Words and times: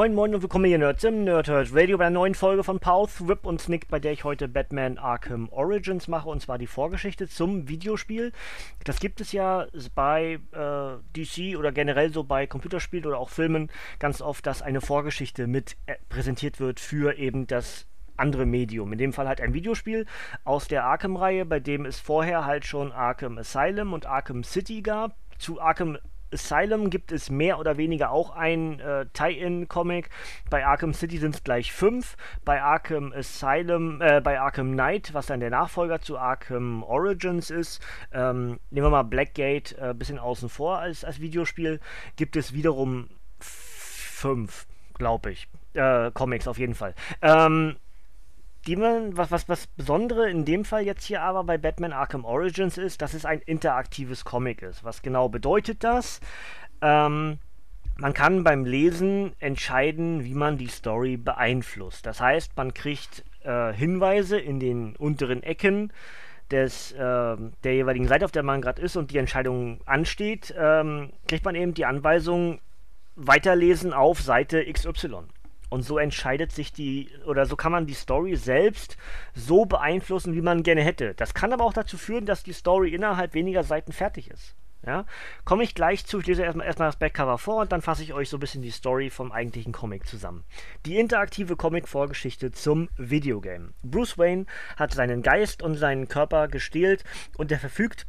Moin 0.00 0.14
Moin 0.14 0.34
und 0.34 0.40
willkommen 0.40 0.64
hier 0.64 0.78
Nerds 0.78 1.04
im 1.04 1.24
Nerdhurt 1.24 1.74
Radio 1.74 1.98
bei 1.98 2.06
einer 2.06 2.14
neuen 2.14 2.34
Folge 2.34 2.64
von 2.64 2.80
Pause, 2.80 3.28
Rip 3.28 3.44
und 3.44 3.60
Snick, 3.60 3.86
bei 3.88 3.98
der 3.98 4.12
ich 4.12 4.24
heute 4.24 4.48
Batman 4.48 4.96
Arkham 4.96 5.50
Origins 5.50 6.08
mache 6.08 6.30
und 6.30 6.40
zwar 6.40 6.56
die 6.56 6.66
Vorgeschichte 6.66 7.28
zum 7.28 7.68
Videospiel. 7.68 8.32
Das 8.84 8.98
gibt 8.98 9.20
es 9.20 9.32
ja 9.32 9.66
bei 9.94 10.38
äh, 10.52 10.96
DC 11.14 11.58
oder 11.58 11.70
generell 11.70 12.14
so 12.14 12.24
bei 12.24 12.46
Computerspielen 12.46 13.04
oder 13.04 13.18
auch 13.18 13.28
Filmen 13.28 13.70
ganz 13.98 14.22
oft, 14.22 14.46
dass 14.46 14.62
eine 14.62 14.80
Vorgeschichte 14.80 15.46
mit 15.46 15.76
äh, 15.84 15.96
präsentiert 16.08 16.60
wird 16.60 16.80
für 16.80 17.18
eben 17.18 17.46
das 17.46 17.86
andere 18.16 18.46
Medium. 18.46 18.92
In 18.92 18.98
dem 18.98 19.12
Fall 19.12 19.28
halt 19.28 19.42
ein 19.42 19.52
Videospiel 19.52 20.06
aus 20.44 20.66
der 20.66 20.84
Arkham-Reihe, 20.84 21.44
bei 21.44 21.60
dem 21.60 21.84
es 21.84 22.00
vorher 22.00 22.46
halt 22.46 22.64
schon 22.64 22.90
Arkham 22.90 23.36
Asylum 23.36 23.92
und 23.92 24.06
Arkham 24.06 24.44
City 24.44 24.80
gab. 24.80 25.14
Zu 25.36 25.60
Arkham 25.60 25.98
Asylum 26.32 26.90
gibt 26.90 27.12
es 27.12 27.30
mehr 27.30 27.58
oder 27.58 27.76
weniger 27.76 28.10
auch 28.10 28.30
ein 28.30 28.80
äh, 28.80 29.06
Tie-In-Comic. 29.12 30.10
Bei 30.48 30.66
Arkham 30.66 30.94
City 30.94 31.18
sind 31.18 31.34
es 31.34 31.44
gleich 31.44 31.72
fünf. 31.72 32.16
Bei 32.44 32.62
Arkham 32.62 33.12
Asylum, 33.12 34.00
äh, 34.00 34.20
bei 34.22 34.40
Arkham 34.40 34.72
Knight, 34.72 35.14
was 35.14 35.26
dann 35.26 35.40
der 35.40 35.50
Nachfolger 35.50 36.00
zu 36.00 36.18
Arkham 36.18 36.82
Origins 36.82 37.50
ist, 37.50 37.80
ähm, 38.12 38.60
nehmen 38.70 38.86
wir 38.86 38.90
mal 38.90 39.02
Blackgate 39.02 39.76
ein 39.80 39.90
äh, 39.90 39.94
bisschen 39.94 40.18
außen 40.18 40.48
vor 40.48 40.78
als, 40.78 41.04
als 41.04 41.20
Videospiel, 41.20 41.80
gibt 42.16 42.36
es 42.36 42.52
wiederum 42.52 43.08
fünf, 43.38 44.66
glaube 44.94 45.32
ich. 45.32 45.48
Äh, 45.74 46.10
Comics 46.12 46.48
auf 46.48 46.58
jeden 46.58 46.74
Fall. 46.74 46.94
Ähm, 47.22 47.76
die 48.66 48.76
man, 48.76 49.16
was, 49.16 49.30
was, 49.30 49.48
was 49.48 49.66
Besondere 49.66 50.28
in 50.30 50.44
dem 50.44 50.64
Fall 50.64 50.82
jetzt 50.84 51.04
hier 51.04 51.22
aber 51.22 51.44
bei 51.44 51.58
Batman 51.58 51.92
Arkham 51.92 52.24
Origins 52.24 52.78
ist, 52.78 53.00
dass 53.02 53.14
es 53.14 53.24
ein 53.24 53.40
interaktives 53.40 54.24
Comic 54.24 54.62
ist. 54.62 54.84
Was 54.84 55.02
genau 55.02 55.28
bedeutet 55.28 55.82
das? 55.82 56.20
Ähm, 56.82 57.38
man 57.96 58.14
kann 58.14 58.44
beim 58.44 58.64
Lesen 58.64 59.34
entscheiden, 59.40 60.24
wie 60.24 60.34
man 60.34 60.56
die 60.56 60.68
Story 60.68 61.16
beeinflusst. 61.16 62.06
Das 62.06 62.20
heißt, 62.20 62.56
man 62.56 62.72
kriegt 62.74 63.24
äh, 63.44 63.72
Hinweise 63.72 64.38
in 64.38 64.60
den 64.60 64.96
unteren 64.96 65.42
Ecken 65.42 65.92
des, 66.50 66.92
äh, 66.92 66.98
der 66.98 67.74
jeweiligen 67.74 68.08
Seite, 68.08 68.24
auf 68.24 68.32
der 68.32 68.42
man 68.42 68.62
gerade 68.62 68.82
ist 68.82 68.96
und 68.96 69.10
die 69.10 69.18
Entscheidung 69.18 69.80
ansteht, 69.86 70.54
ähm, 70.58 71.12
kriegt 71.28 71.44
man 71.44 71.54
eben 71.54 71.74
die 71.74 71.84
Anweisung, 71.84 72.60
weiterlesen 73.16 73.92
auf 73.92 74.20
Seite 74.20 74.64
XY. 74.64 75.24
Und 75.70 75.82
so 75.82 75.98
entscheidet 75.98 76.52
sich 76.52 76.72
die, 76.72 77.10
oder 77.26 77.46
so 77.46 77.56
kann 77.56 77.72
man 77.72 77.86
die 77.86 77.94
Story 77.94 78.36
selbst 78.36 78.98
so 79.34 79.64
beeinflussen, 79.64 80.34
wie 80.34 80.42
man 80.42 80.62
gerne 80.62 80.82
hätte. 80.82 81.14
Das 81.14 81.32
kann 81.32 81.52
aber 81.52 81.64
auch 81.64 81.72
dazu 81.72 81.96
führen, 81.96 82.26
dass 82.26 82.42
die 82.42 82.52
Story 82.52 82.92
innerhalb 82.92 83.34
weniger 83.34 83.62
Seiten 83.62 83.92
fertig 83.92 84.30
ist. 84.30 84.56
Ja, 84.86 85.04
komme 85.44 85.62
ich 85.62 85.74
gleich 85.74 86.06
zu. 86.06 86.20
Ich 86.20 86.26
lese 86.26 86.42
erstmal, 86.42 86.66
erstmal 86.66 86.88
das 86.88 86.96
Backcover 86.96 87.36
vor 87.36 87.60
und 87.60 87.70
dann 87.70 87.82
fasse 87.82 88.02
ich 88.02 88.14
euch 88.14 88.30
so 88.30 88.38
ein 88.38 88.40
bisschen 88.40 88.62
die 88.62 88.70
Story 88.70 89.10
vom 89.10 89.30
eigentlichen 89.30 89.72
Comic 89.72 90.06
zusammen. 90.06 90.42
Die 90.86 90.98
interaktive 90.98 91.54
Comic-Vorgeschichte 91.54 92.50
zum 92.50 92.88
Videogame. 92.96 93.74
Bruce 93.82 94.16
Wayne 94.16 94.46
hat 94.76 94.94
seinen 94.94 95.22
Geist 95.22 95.62
und 95.62 95.74
seinen 95.74 96.08
Körper 96.08 96.48
gestählt 96.48 97.04
und 97.36 97.52
er 97.52 97.58
verfügt 97.58 98.06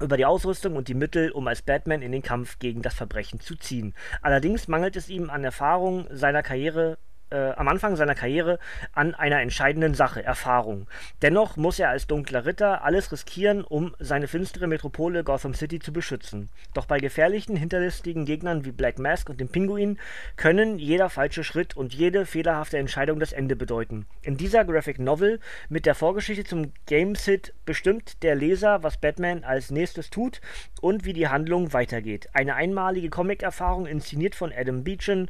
über 0.00 0.16
die 0.16 0.24
Ausrüstung 0.24 0.76
und 0.76 0.88
die 0.88 0.94
Mittel, 0.94 1.30
um 1.30 1.46
als 1.48 1.62
Batman 1.62 2.02
in 2.02 2.12
den 2.12 2.22
Kampf 2.22 2.58
gegen 2.58 2.82
das 2.82 2.94
Verbrechen 2.94 3.40
zu 3.40 3.56
ziehen. 3.56 3.94
Allerdings 4.22 4.68
mangelt 4.68 4.96
es 4.96 5.08
ihm 5.08 5.30
an 5.30 5.44
Erfahrung 5.44 6.06
seiner 6.10 6.42
Karriere 6.42 6.98
äh, 7.30 7.50
am 7.52 7.68
Anfang 7.68 7.96
seiner 7.96 8.14
Karriere 8.14 8.58
an 8.92 9.14
einer 9.14 9.40
entscheidenden 9.40 9.94
Sache, 9.94 10.22
Erfahrung. 10.22 10.86
Dennoch 11.22 11.56
muss 11.56 11.78
er 11.78 11.90
als 11.90 12.06
dunkler 12.06 12.46
Ritter 12.46 12.84
alles 12.84 13.12
riskieren, 13.12 13.64
um 13.64 13.94
seine 13.98 14.28
finstere 14.28 14.66
Metropole 14.66 15.24
Gotham 15.24 15.54
City 15.54 15.78
zu 15.78 15.92
beschützen. 15.92 16.48
Doch 16.74 16.86
bei 16.86 16.98
gefährlichen, 16.98 17.56
hinterlistigen 17.56 18.24
Gegnern 18.24 18.64
wie 18.64 18.72
Black 18.72 18.98
Mask 18.98 19.28
und 19.28 19.40
dem 19.40 19.48
Pinguin 19.48 19.98
können 20.36 20.78
jeder 20.78 21.10
falsche 21.10 21.44
Schritt 21.44 21.76
und 21.76 21.94
jede 21.94 22.26
fehlerhafte 22.26 22.78
Entscheidung 22.78 23.18
das 23.18 23.32
Ende 23.32 23.56
bedeuten. 23.56 24.06
In 24.22 24.36
dieser 24.36 24.64
Graphic 24.64 24.98
Novel 24.98 25.40
mit 25.68 25.86
der 25.86 25.94
Vorgeschichte 25.94 26.44
zum 26.44 26.72
Game-Sit 26.86 27.54
bestimmt 27.64 28.22
der 28.22 28.34
Leser, 28.34 28.82
was 28.82 28.98
Batman 28.98 29.44
als 29.44 29.70
nächstes 29.70 30.10
tut 30.10 30.40
und 30.80 31.04
wie 31.04 31.12
die 31.12 31.28
Handlung 31.28 31.72
weitergeht. 31.72 32.28
Eine 32.32 32.54
einmalige 32.54 33.10
Comic-Erfahrung 33.10 33.86
inszeniert 33.86 34.34
von 34.34 34.52
Adam 34.52 34.84
Beechin, 34.84 35.28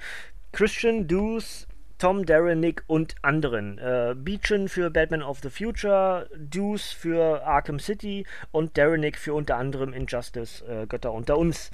Christian 0.53 1.07
Deuce 1.07 1.67
Tom, 1.99 2.27
Darren, 2.27 2.61
Nick 2.61 2.85
und 2.87 3.15
anderen. 3.23 3.79
Äh, 3.79 4.15
Beechin 4.17 4.69
für 4.69 4.91
Batman 4.91 5.23
of 5.23 5.41
the 5.43 5.51
Future, 5.51 6.29
Deuce 6.37 6.93
für 6.93 7.43
Arkham 7.47 7.79
City 7.79 8.27
und 8.51 8.77
Darren 8.77 9.01
Nick 9.01 9.17
für 9.17 9.33
unter 9.33 9.57
anderem 9.57 9.93
Injustice, 9.93 10.63
äh, 10.63 10.87
Götter 10.87 11.13
unter 11.13 11.39
uns 11.39 11.71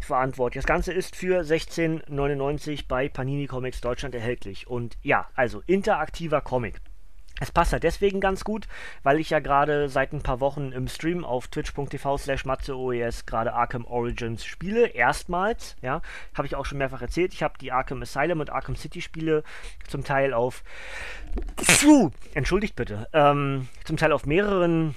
verantwortlich. 0.00 0.62
Das 0.62 0.68
Ganze 0.68 0.92
ist 0.92 1.16
für 1.16 1.42
16,99 1.42 2.86
bei 2.86 3.08
Panini 3.08 3.46
Comics 3.46 3.80
Deutschland 3.80 4.14
erhältlich. 4.14 4.68
Und 4.68 4.96
ja, 5.02 5.28
also 5.34 5.62
interaktiver 5.66 6.40
Comic. 6.40 6.80
Es 7.40 7.50
passt 7.50 7.72
halt 7.72 7.82
deswegen 7.82 8.20
ganz 8.20 8.44
gut, 8.44 8.68
weil 9.02 9.18
ich 9.18 9.30
ja 9.30 9.40
gerade 9.40 9.88
seit 9.88 10.12
ein 10.12 10.22
paar 10.22 10.38
Wochen 10.38 10.70
im 10.70 10.86
Stream 10.86 11.24
auf 11.24 11.48
twitch.tv 11.48 12.16
slash 12.16 12.44
matzeoes 12.44 13.26
gerade 13.26 13.52
Arkham 13.52 13.84
Origins 13.86 14.44
spiele. 14.44 14.86
Erstmals, 14.86 15.76
ja, 15.82 16.00
habe 16.34 16.46
ich 16.46 16.54
auch 16.54 16.64
schon 16.64 16.78
mehrfach 16.78 17.02
erzählt. 17.02 17.34
Ich 17.34 17.42
habe 17.42 17.58
die 17.58 17.72
Arkham 17.72 18.02
Asylum 18.02 18.40
und 18.40 18.50
Arkham 18.50 18.76
City 18.76 19.00
Spiele 19.00 19.42
zum 19.88 20.04
Teil 20.04 20.32
auf, 20.32 20.62
entschuldigt 22.34 22.76
bitte, 22.76 23.08
ähm, 23.12 23.68
zum 23.84 23.96
Teil 23.96 24.12
auf 24.12 24.26
mehreren 24.26 24.94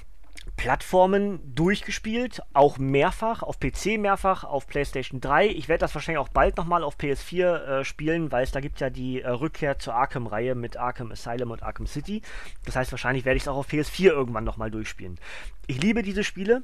Plattformen 0.57 1.39
durchgespielt, 1.55 2.41
auch 2.53 2.79
mehrfach, 2.79 3.43
auf 3.43 3.59
PC 3.59 3.99
mehrfach, 3.99 4.43
auf 4.43 4.67
PlayStation 4.67 5.21
3. 5.21 5.47
Ich 5.49 5.69
werde 5.69 5.81
das 5.81 5.93
wahrscheinlich 5.93 6.19
auch 6.19 6.29
bald 6.29 6.57
nochmal 6.57 6.83
auf 6.83 6.97
PS4 6.97 7.45
äh, 7.45 7.85
spielen, 7.85 8.31
weil 8.31 8.43
es 8.43 8.51
da 8.51 8.59
gibt 8.59 8.79
ja 8.79 8.89
die 8.89 9.21
äh, 9.21 9.29
Rückkehr 9.29 9.77
zur 9.77 9.93
Arkham-Reihe 9.93 10.55
mit 10.55 10.75
Arkham 10.75 11.11
Asylum 11.11 11.51
und 11.51 11.61
Arkham 11.61 11.85
City. 11.85 12.23
Das 12.65 12.75
heißt, 12.75 12.91
wahrscheinlich 12.91 13.23
werde 13.23 13.37
ich 13.37 13.43
es 13.43 13.47
auch 13.47 13.55
auf 13.55 13.69
PS4 13.69 14.07
irgendwann 14.07 14.43
nochmal 14.43 14.71
durchspielen. 14.71 15.19
Ich 15.67 15.79
liebe 15.81 16.01
diese 16.01 16.23
Spiele 16.23 16.63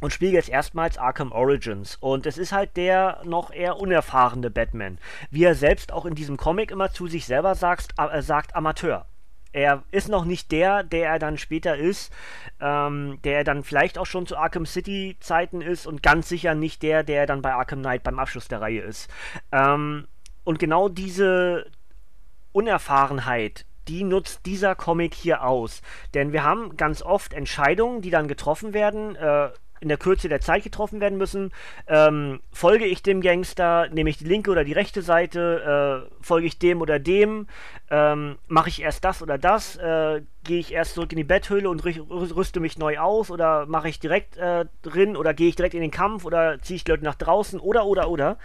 und 0.00 0.12
spiele 0.12 0.32
jetzt 0.32 0.48
erstmals 0.48 0.96
Arkham 0.96 1.30
Origins. 1.30 1.96
Und 1.96 2.24
es 2.24 2.38
ist 2.38 2.52
halt 2.52 2.78
der 2.78 3.20
noch 3.24 3.52
eher 3.52 3.76
unerfahrene 3.76 4.50
Batman. 4.50 4.98
Wie 5.30 5.44
er 5.44 5.54
selbst 5.54 5.92
auch 5.92 6.06
in 6.06 6.14
diesem 6.14 6.38
Comic 6.38 6.70
immer 6.70 6.92
zu 6.92 7.06
sich 7.06 7.26
selber 7.26 7.54
sagt, 7.54 7.94
äh, 7.98 8.22
sagt 8.22 8.56
Amateur 8.56 9.06
er 9.52 9.82
ist 9.90 10.08
noch 10.08 10.24
nicht 10.24 10.52
der, 10.52 10.82
der 10.82 11.08
er 11.08 11.18
dann 11.18 11.38
später 11.38 11.76
ist, 11.76 12.12
ähm, 12.60 13.18
der 13.24 13.38
er 13.38 13.44
dann 13.44 13.64
vielleicht 13.64 13.98
auch 13.98 14.06
schon 14.06 14.26
zu 14.26 14.36
Arkham 14.36 14.66
City 14.66 15.16
Zeiten 15.20 15.60
ist 15.60 15.86
und 15.86 16.02
ganz 16.02 16.28
sicher 16.28 16.54
nicht 16.54 16.82
der, 16.82 17.02
der 17.02 17.26
dann 17.26 17.42
bei 17.42 17.54
Arkham 17.54 17.80
Knight 17.80 18.02
beim 18.02 18.18
Abschluss 18.18 18.48
der 18.48 18.60
Reihe 18.60 18.80
ist. 18.80 19.10
Ähm, 19.52 20.06
und 20.44 20.58
genau 20.58 20.88
diese 20.88 21.66
Unerfahrenheit, 22.52 23.64
die 23.88 24.04
nutzt 24.04 24.46
dieser 24.46 24.74
Comic 24.74 25.14
hier 25.14 25.44
aus. 25.44 25.82
Denn 26.14 26.32
wir 26.32 26.44
haben 26.44 26.76
ganz 26.76 27.02
oft 27.02 27.32
Entscheidungen, 27.32 28.02
die 28.02 28.10
dann 28.10 28.28
getroffen 28.28 28.74
werden, 28.74 29.16
äh, 29.16 29.50
in 29.80 29.88
der 29.88 29.98
Kürze 29.98 30.28
der 30.28 30.40
Zeit 30.40 30.62
getroffen 30.62 31.00
werden 31.00 31.18
müssen. 31.18 31.52
Ähm, 31.86 32.40
folge 32.52 32.86
ich 32.86 33.02
dem 33.02 33.20
Gangster, 33.20 33.88
nehme 33.88 34.10
ich 34.10 34.18
die 34.18 34.24
linke 34.24 34.50
oder 34.50 34.64
die 34.64 34.72
rechte 34.72 35.02
Seite, 35.02 36.08
äh, 36.10 36.24
folge 36.24 36.46
ich 36.46 36.58
dem 36.58 36.80
oder 36.80 36.98
dem, 36.98 37.46
ähm, 37.90 38.38
mache 38.46 38.68
ich 38.68 38.82
erst 38.82 39.04
das 39.04 39.22
oder 39.22 39.38
das, 39.38 39.76
äh, 39.76 40.22
gehe 40.48 40.58
ich 40.58 40.72
erst 40.72 40.94
zurück 40.94 41.12
in 41.12 41.18
die 41.18 41.24
Betthöhle 41.24 41.68
und 41.68 41.84
rüste 41.84 42.58
mich 42.58 42.78
neu 42.78 42.98
aus 42.98 43.30
oder 43.30 43.66
mache 43.66 43.90
ich 43.90 44.00
direkt 44.00 44.38
äh, 44.38 44.64
drin 44.80 45.14
oder 45.14 45.34
gehe 45.34 45.48
ich 45.48 45.56
direkt 45.56 45.74
in 45.74 45.82
den 45.82 45.90
Kampf 45.90 46.24
oder 46.24 46.58
ziehe 46.62 46.76
ich 46.76 46.84
die 46.84 46.90
Leute 46.90 47.04
nach 47.04 47.16
draußen 47.16 47.60
oder 47.60 47.84
oder 47.84 48.08
oder. 48.08 48.38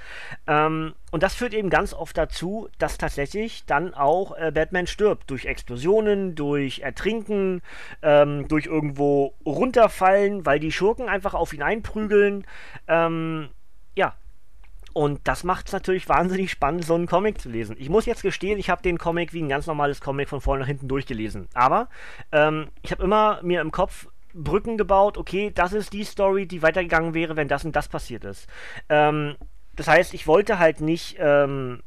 Ähm, 0.46 0.94
und 1.12 1.24
das 1.24 1.34
führt 1.34 1.54
eben 1.54 1.70
ganz 1.70 1.94
oft 1.94 2.18
dazu, 2.18 2.68
dass 2.78 2.98
tatsächlich 2.98 3.66
dann 3.66 3.94
auch 3.94 4.38
äh, 4.38 4.52
Batman 4.52 4.86
stirbt. 4.86 5.32
Durch 5.32 5.46
Explosionen, 5.46 6.36
durch 6.36 6.80
Ertrinken, 6.80 7.62
ähm, 8.02 8.50
durch 8.50 8.66
irgendwo 8.66 9.34
runterfallen, 9.46 10.46
weil 10.46 10.60
die 10.60 10.74
Schurken 10.74 11.08
einfach 11.08 11.34
auf 11.34 11.54
ihn 11.54 11.64
einprügeln. 11.64 12.46
Ähm, 12.90 13.48
und 14.94 15.28
das 15.28 15.44
macht 15.44 15.68
es 15.68 15.74
natürlich 15.74 16.08
wahnsinnig 16.08 16.52
spannend, 16.52 16.86
so 16.86 16.94
einen 16.94 17.08
Comic 17.08 17.42
zu 17.42 17.50
lesen. 17.50 17.76
Ich 17.80 17.90
muss 17.90 18.06
jetzt 18.06 18.22
gestehen, 18.22 18.60
ich 18.60 18.70
habe 18.70 18.84
den 18.84 18.98
Comic 18.98 19.34
wie 19.34 19.42
ein 19.42 19.50
ganz 19.50 19.66
normales 19.66 20.02
Comic 20.02 20.30
von 20.30 20.40
vorne 20.40 20.62
nach 20.62 20.68
hinten 20.68 20.88
durchgelesen. 20.88 21.48
Aber 21.54 21.90
ähm, 22.32 22.68
ich 22.84 22.92
habe 22.92 23.04
immer 23.04 23.40
mir 23.42 23.62
im 23.62 23.72
Kopf 23.72 24.08
Brücken 24.36 24.78
gebaut, 24.78 25.18
okay, 25.18 25.52
das 25.54 25.74
ist 25.74 25.94
die 25.94 26.04
Story, 26.04 26.48
die 26.48 26.62
weitergegangen 26.62 27.14
wäre, 27.14 27.36
wenn 27.36 27.48
das 27.48 27.66
und 27.66 27.76
das 27.76 27.88
passiert 27.88 28.24
ist. 28.24 28.48
Ähm, 28.90 29.36
das 29.76 29.88
heißt, 29.88 30.14
ich 30.14 30.28
wollte 30.28 30.60
halt 30.60 30.82
nicht, 30.82 31.18
ähm, 31.20 31.82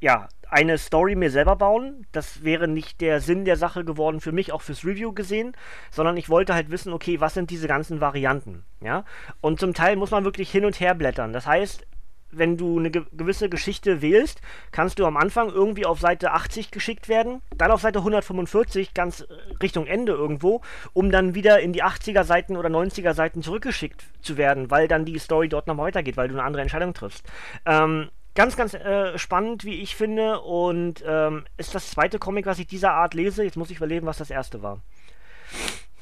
ja, 0.00 0.28
eine 0.48 0.78
Story 0.78 1.16
mir 1.16 1.30
selber 1.30 1.56
bauen. 1.56 2.06
Das 2.12 2.44
wäre 2.44 2.68
nicht 2.68 3.00
der 3.00 3.20
Sinn 3.20 3.44
der 3.44 3.56
Sache 3.56 3.84
geworden 3.84 4.20
für 4.20 4.32
mich, 4.32 4.52
auch 4.52 4.62
fürs 4.62 4.84
Review 4.84 5.12
gesehen, 5.12 5.56
sondern 5.90 6.16
ich 6.16 6.28
wollte 6.28 6.54
halt 6.54 6.70
wissen, 6.70 6.92
okay, 6.92 7.20
was 7.20 7.34
sind 7.34 7.50
diese 7.50 7.66
ganzen 7.66 8.00
Varianten, 8.00 8.64
ja? 8.80 9.04
Und 9.40 9.58
zum 9.58 9.74
Teil 9.74 9.96
muss 9.96 10.12
man 10.12 10.24
wirklich 10.24 10.50
hin 10.50 10.64
und 10.64 10.78
her 10.78 10.94
blättern. 10.94 11.32
Das 11.32 11.46
heißt, 11.46 11.86
wenn 12.30 12.56
du 12.56 12.78
eine 12.78 12.90
ge 12.90 13.02
gewisse 13.12 13.48
Geschichte 13.48 14.02
wählst, 14.02 14.40
kannst 14.72 14.98
du 14.98 15.06
am 15.06 15.16
Anfang 15.16 15.48
irgendwie 15.48 15.86
auf 15.86 16.00
Seite 16.00 16.32
80 16.32 16.70
geschickt 16.70 17.08
werden, 17.08 17.42
dann 17.56 17.70
auf 17.70 17.80
Seite 17.80 18.00
145 18.00 18.94
ganz 18.94 19.20
äh, 19.20 19.26
Richtung 19.62 19.86
Ende 19.86 20.12
irgendwo, 20.12 20.60
um 20.92 21.10
dann 21.10 21.34
wieder 21.34 21.60
in 21.60 21.72
die 21.72 21.84
80er 21.84 22.24
Seiten 22.24 22.56
oder 22.56 22.68
90er 22.68 23.14
Seiten 23.14 23.42
zurückgeschickt 23.42 24.04
zu 24.20 24.36
werden, 24.36 24.70
weil 24.70 24.88
dann 24.88 25.04
die 25.04 25.18
Story 25.18 25.48
dort 25.48 25.66
noch 25.66 25.78
weitergeht, 25.78 26.16
weil 26.16 26.28
du 26.28 26.34
eine 26.34 26.44
andere 26.44 26.62
Entscheidung 26.62 26.94
triffst. 26.94 27.24
Ähm, 27.64 28.10
ganz, 28.34 28.56
ganz 28.56 28.74
äh, 28.74 29.18
spannend, 29.18 29.64
wie 29.64 29.80
ich 29.80 29.96
finde, 29.96 30.40
und 30.40 31.02
ähm, 31.06 31.44
ist 31.56 31.74
das 31.74 31.90
zweite 31.90 32.18
Comic, 32.18 32.46
was 32.46 32.58
ich 32.58 32.66
dieser 32.66 32.92
Art 32.92 33.14
lese. 33.14 33.42
Jetzt 33.42 33.56
muss 33.56 33.70
ich 33.70 33.78
überlegen, 33.78 34.06
was 34.06 34.18
das 34.18 34.30
erste 34.30 34.62
war. 34.62 34.80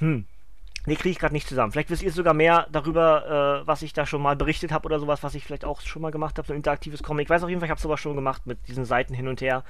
Hm. 0.01 0.27
Nee, 0.87 0.97
kriege 0.97 1.11
ich 1.11 1.19
gerade 1.19 1.35
nicht 1.35 1.49
zusammen. 1.49 1.73
Vielleicht 1.73 1.91
wisst 1.91 2.03
ihr 2.03 2.13
sogar 2.13 2.35
mehr 2.35 2.67
darüber, 2.71 3.63
äh, 3.63 3.67
was 3.67 3.83
ich 3.83 3.93
da 3.93 4.05
schon 4.05 4.21
mal 4.21 4.37
berichtet 4.37 4.71
habe 4.71 4.87
oder 4.87 5.01
sowas, 5.01 5.23
was 5.23 5.35
ich 5.35 5.45
vielleicht 5.45 5.65
auch 5.65 5.81
schon 5.81 6.03
mal 6.03 6.11
gemacht 6.11 6.37
habe, 6.37 6.47
so 6.47 6.53
ein 6.53 6.59
interaktives 6.59 7.03
Comic. 7.03 7.27
Ich 7.27 7.31
weiß 7.31 7.43
auf 7.43 7.49
jeden 7.49 7.61
Fall, 7.61 7.69
ich 7.69 7.71
habe 7.71 7.81
sowas 7.81 8.01
schon 8.01 8.15
gemacht 8.15 8.47
mit 8.47 8.69
diesen 8.69 8.85
Seiten 8.85 9.15
hin 9.15 9.29
und 9.29 9.41
her. 9.41 9.65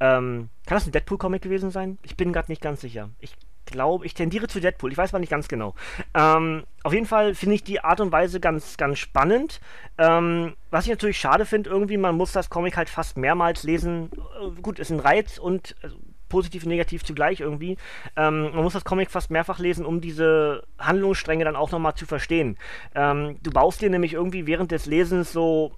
Ähm, 0.00 0.50
kann 0.66 0.76
das 0.76 0.86
ein 0.86 0.92
Deadpool-Comic 0.92 1.42
gewesen 1.42 1.70
sein? 1.70 1.98
Ich 2.02 2.16
bin 2.16 2.32
gerade 2.32 2.50
nicht 2.50 2.60
ganz 2.60 2.82
sicher. 2.82 3.08
Ich 3.20 3.34
glaube, 3.64 4.06
ich 4.06 4.14
tendiere 4.14 4.48
zu 4.48 4.60
Deadpool. 4.60 4.92
Ich 4.92 4.98
weiß 4.98 5.12
mal 5.12 5.18
nicht 5.18 5.30
ganz 5.30 5.48
genau. 5.48 5.74
Ähm, 6.14 6.64
auf 6.82 6.92
jeden 6.92 7.06
Fall 7.06 7.34
finde 7.34 7.54
ich 7.54 7.64
die 7.64 7.82
Art 7.82 8.00
und 8.00 8.12
Weise 8.12 8.40
ganz, 8.40 8.76
ganz 8.76 8.98
spannend. 8.98 9.60
Ähm, 9.98 10.54
was 10.70 10.84
ich 10.84 10.90
natürlich 10.90 11.18
schade 11.18 11.44
finde, 11.44 11.70
irgendwie, 11.70 11.96
man 11.96 12.16
muss 12.16 12.32
das 12.32 12.50
Comic 12.50 12.76
halt 12.76 12.88
fast 12.88 13.16
mehrmals 13.16 13.62
lesen. 13.62 14.10
Äh, 14.12 14.60
gut, 14.60 14.78
ist 14.78 14.90
ein 14.90 15.00
Reiz 15.00 15.38
und 15.38 15.76
also, 15.82 15.96
positiv 16.28 16.64
und 16.64 16.70
negativ 16.70 17.04
zugleich 17.04 17.40
irgendwie. 17.40 17.76
Ähm, 18.16 18.42
man 18.52 18.62
muss 18.62 18.72
das 18.72 18.84
Comic 18.84 19.10
fast 19.10 19.30
mehrfach 19.30 19.58
lesen, 19.58 19.84
um 19.86 20.00
diese 20.00 20.62
Handlungsstränge 20.78 21.44
dann 21.44 21.56
auch 21.56 21.70
nochmal 21.70 21.94
zu 21.94 22.06
verstehen. 22.06 22.56
Ähm, 22.94 23.36
du 23.42 23.50
baust 23.50 23.80
dir 23.80 23.90
nämlich 23.90 24.14
irgendwie 24.14 24.46
während 24.46 24.70
des 24.70 24.86
Lesens 24.86 25.32
so, 25.32 25.72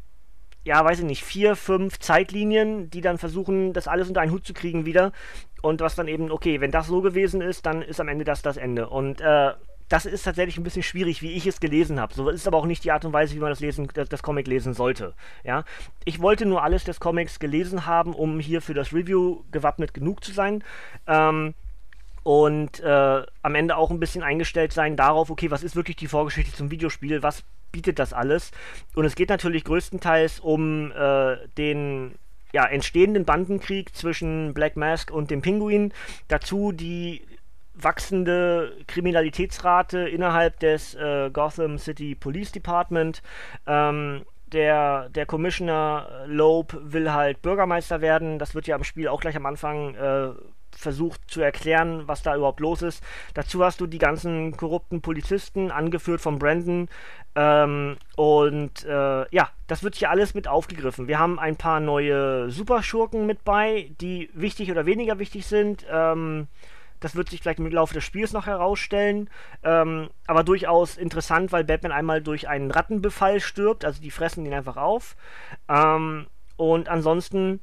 ja, 0.64 0.84
weiß 0.84 1.00
ich 1.00 1.04
nicht, 1.04 1.24
vier, 1.24 1.56
fünf 1.56 1.98
Zeitlinien, 1.98 2.90
die 2.90 3.00
dann 3.00 3.18
versuchen, 3.18 3.72
das 3.72 3.88
alles 3.88 4.08
unter 4.08 4.20
einen 4.20 4.32
Hut 4.32 4.44
zu 4.46 4.52
kriegen 4.52 4.84
wieder. 4.86 5.12
Und 5.62 5.80
was 5.80 5.94
dann 5.94 6.08
eben, 6.08 6.30
okay, 6.30 6.60
wenn 6.60 6.70
das 6.70 6.86
so 6.86 7.02
gewesen 7.02 7.40
ist, 7.40 7.66
dann 7.66 7.82
ist 7.82 8.00
am 8.00 8.08
Ende 8.08 8.24
das 8.24 8.42
das 8.42 8.56
Ende. 8.56 8.88
Und 8.88 9.20
äh, 9.20 9.52
das 9.90 10.06
ist 10.06 10.22
tatsächlich 10.22 10.56
ein 10.56 10.62
bisschen 10.62 10.84
schwierig, 10.84 11.20
wie 11.20 11.32
ich 11.32 11.46
es 11.46 11.58
gelesen 11.58 12.00
habe. 12.00 12.14
So 12.14 12.28
ist 12.28 12.46
aber 12.46 12.56
auch 12.56 12.64
nicht 12.64 12.84
die 12.84 12.92
Art 12.92 13.04
und 13.04 13.12
Weise, 13.12 13.34
wie 13.34 13.40
man 13.40 13.50
das, 13.50 13.58
lesen, 13.58 13.88
das, 13.92 14.08
das, 14.08 14.22
Comic 14.22 14.46
lesen 14.46 14.72
sollte. 14.72 15.14
Ja? 15.42 15.64
Ich 16.04 16.20
wollte 16.20 16.46
nur 16.46 16.62
alles 16.62 16.84
des 16.84 17.00
Comics 17.00 17.40
gelesen 17.40 17.86
haben, 17.86 18.14
um 18.14 18.38
hier 18.38 18.62
für 18.62 18.72
das 18.72 18.92
Review 18.92 19.42
gewappnet 19.50 19.92
genug 19.92 20.22
zu 20.22 20.32
sein. 20.32 20.62
Ähm, 21.08 21.54
und 22.22 22.78
äh, 22.80 23.22
am 23.42 23.54
Ende 23.56 23.76
auch 23.76 23.90
ein 23.90 23.98
bisschen 23.98 24.22
eingestellt 24.22 24.72
sein 24.72 24.96
darauf, 24.96 25.28
okay, 25.28 25.50
was 25.50 25.64
ist 25.64 25.74
wirklich 25.74 25.96
die 25.96 26.06
Vorgeschichte 26.06 26.54
zum 26.54 26.70
Videospiel, 26.70 27.24
was 27.24 27.42
bietet 27.72 27.98
das 27.98 28.12
alles? 28.12 28.52
Und 28.94 29.04
es 29.04 29.16
geht 29.16 29.30
natürlich 29.30 29.64
größtenteils 29.64 30.38
um 30.38 30.92
äh, 30.92 31.36
den 31.58 32.14
ja, 32.52 32.64
entstehenden 32.64 33.24
Bandenkrieg 33.24 33.94
zwischen 33.96 34.54
Black 34.54 34.76
Mask 34.76 35.10
und 35.10 35.32
dem 35.32 35.42
Pinguin. 35.42 35.92
Dazu 36.28 36.70
die 36.70 37.22
wachsende 37.74 38.76
Kriminalitätsrate 38.86 40.00
innerhalb 40.08 40.60
des 40.60 40.94
äh, 40.94 41.30
Gotham 41.32 41.78
City 41.78 42.14
Police 42.14 42.52
Department. 42.52 43.22
Ähm, 43.66 44.22
der, 44.52 45.08
der 45.10 45.26
Commissioner 45.26 46.24
Loeb 46.26 46.76
will 46.80 47.12
halt 47.12 47.42
Bürgermeister 47.42 48.00
werden. 48.00 48.38
Das 48.38 48.54
wird 48.54 48.66
ja 48.66 48.76
im 48.76 48.84
Spiel 48.84 49.08
auch 49.08 49.20
gleich 49.20 49.36
am 49.36 49.46
Anfang 49.46 49.94
äh, 49.94 50.30
versucht 50.72 51.20
zu 51.28 51.40
erklären, 51.40 52.02
was 52.06 52.22
da 52.22 52.36
überhaupt 52.36 52.60
los 52.60 52.82
ist. 52.82 53.02
Dazu 53.34 53.64
hast 53.64 53.80
du 53.80 53.86
die 53.86 53.98
ganzen 53.98 54.56
korrupten 54.56 55.02
Polizisten, 55.02 55.70
angeführt 55.70 56.20
von 56.20 56.38
Brandon. 56.38 56.88
Ähm, 57.36 57.96
und 58.16 58.84
äh, 58.84 59.34
ja, 59.34 59.50
das 59.66 59.82
wird 59.82 59.96
hier 59.96 60.10
alles 60.10 60.34
mit 60.34 60.48
aufgegriffen. 60.48 61.06
Wir 61.06 61.18
haben 61.18 61.38
ein 61.38 61.56
paar 61.56 61.80
neue 61.80 62.50
Superschurken 62.50 63.26
mit 63.26 63.44
bei, 63.44 63.90
die 64.00 64.30
wichtig 64.32 64.70
oder 64.70 64.86
weniger 64.86 65.18
wichtig 65.18 65.46
sind. 65.46 65.86
Ähm, 65.90 66.48
das 67.00 67.16
wird 67.16 67.30
sich 67.30 67.40
vielleicht 67.40 67.58
im 67.58 67.66
Laufe 67.66 67.94
des 67.94 68.04
Spiels 68.04 68.32
noch 68.32 68.46
herausstellen. 68.46 69.28
Ähm, 69.62 70.10
aber 70.26 70.44
durchaus 70.44 70.96
interessant, 70.96 71.52
weil 71.52 71.64
Batman 71.64 71.92
einmal 71.92 72.22
durch 72.22 72.48
einen 72.48 72.70
Rattenbefall 72.70 73.40
stirbt. 73.40 73.84
Also 73.84 74.00
die 74.00 74.10
fressen 74.10 74.46
ihn 74.46 74.54
einfach 74.54 74.76
auf. 74.76 75.16
Ähm, 75.68 76.26
und 76.56 76.88
ansonsten 76.88 77.60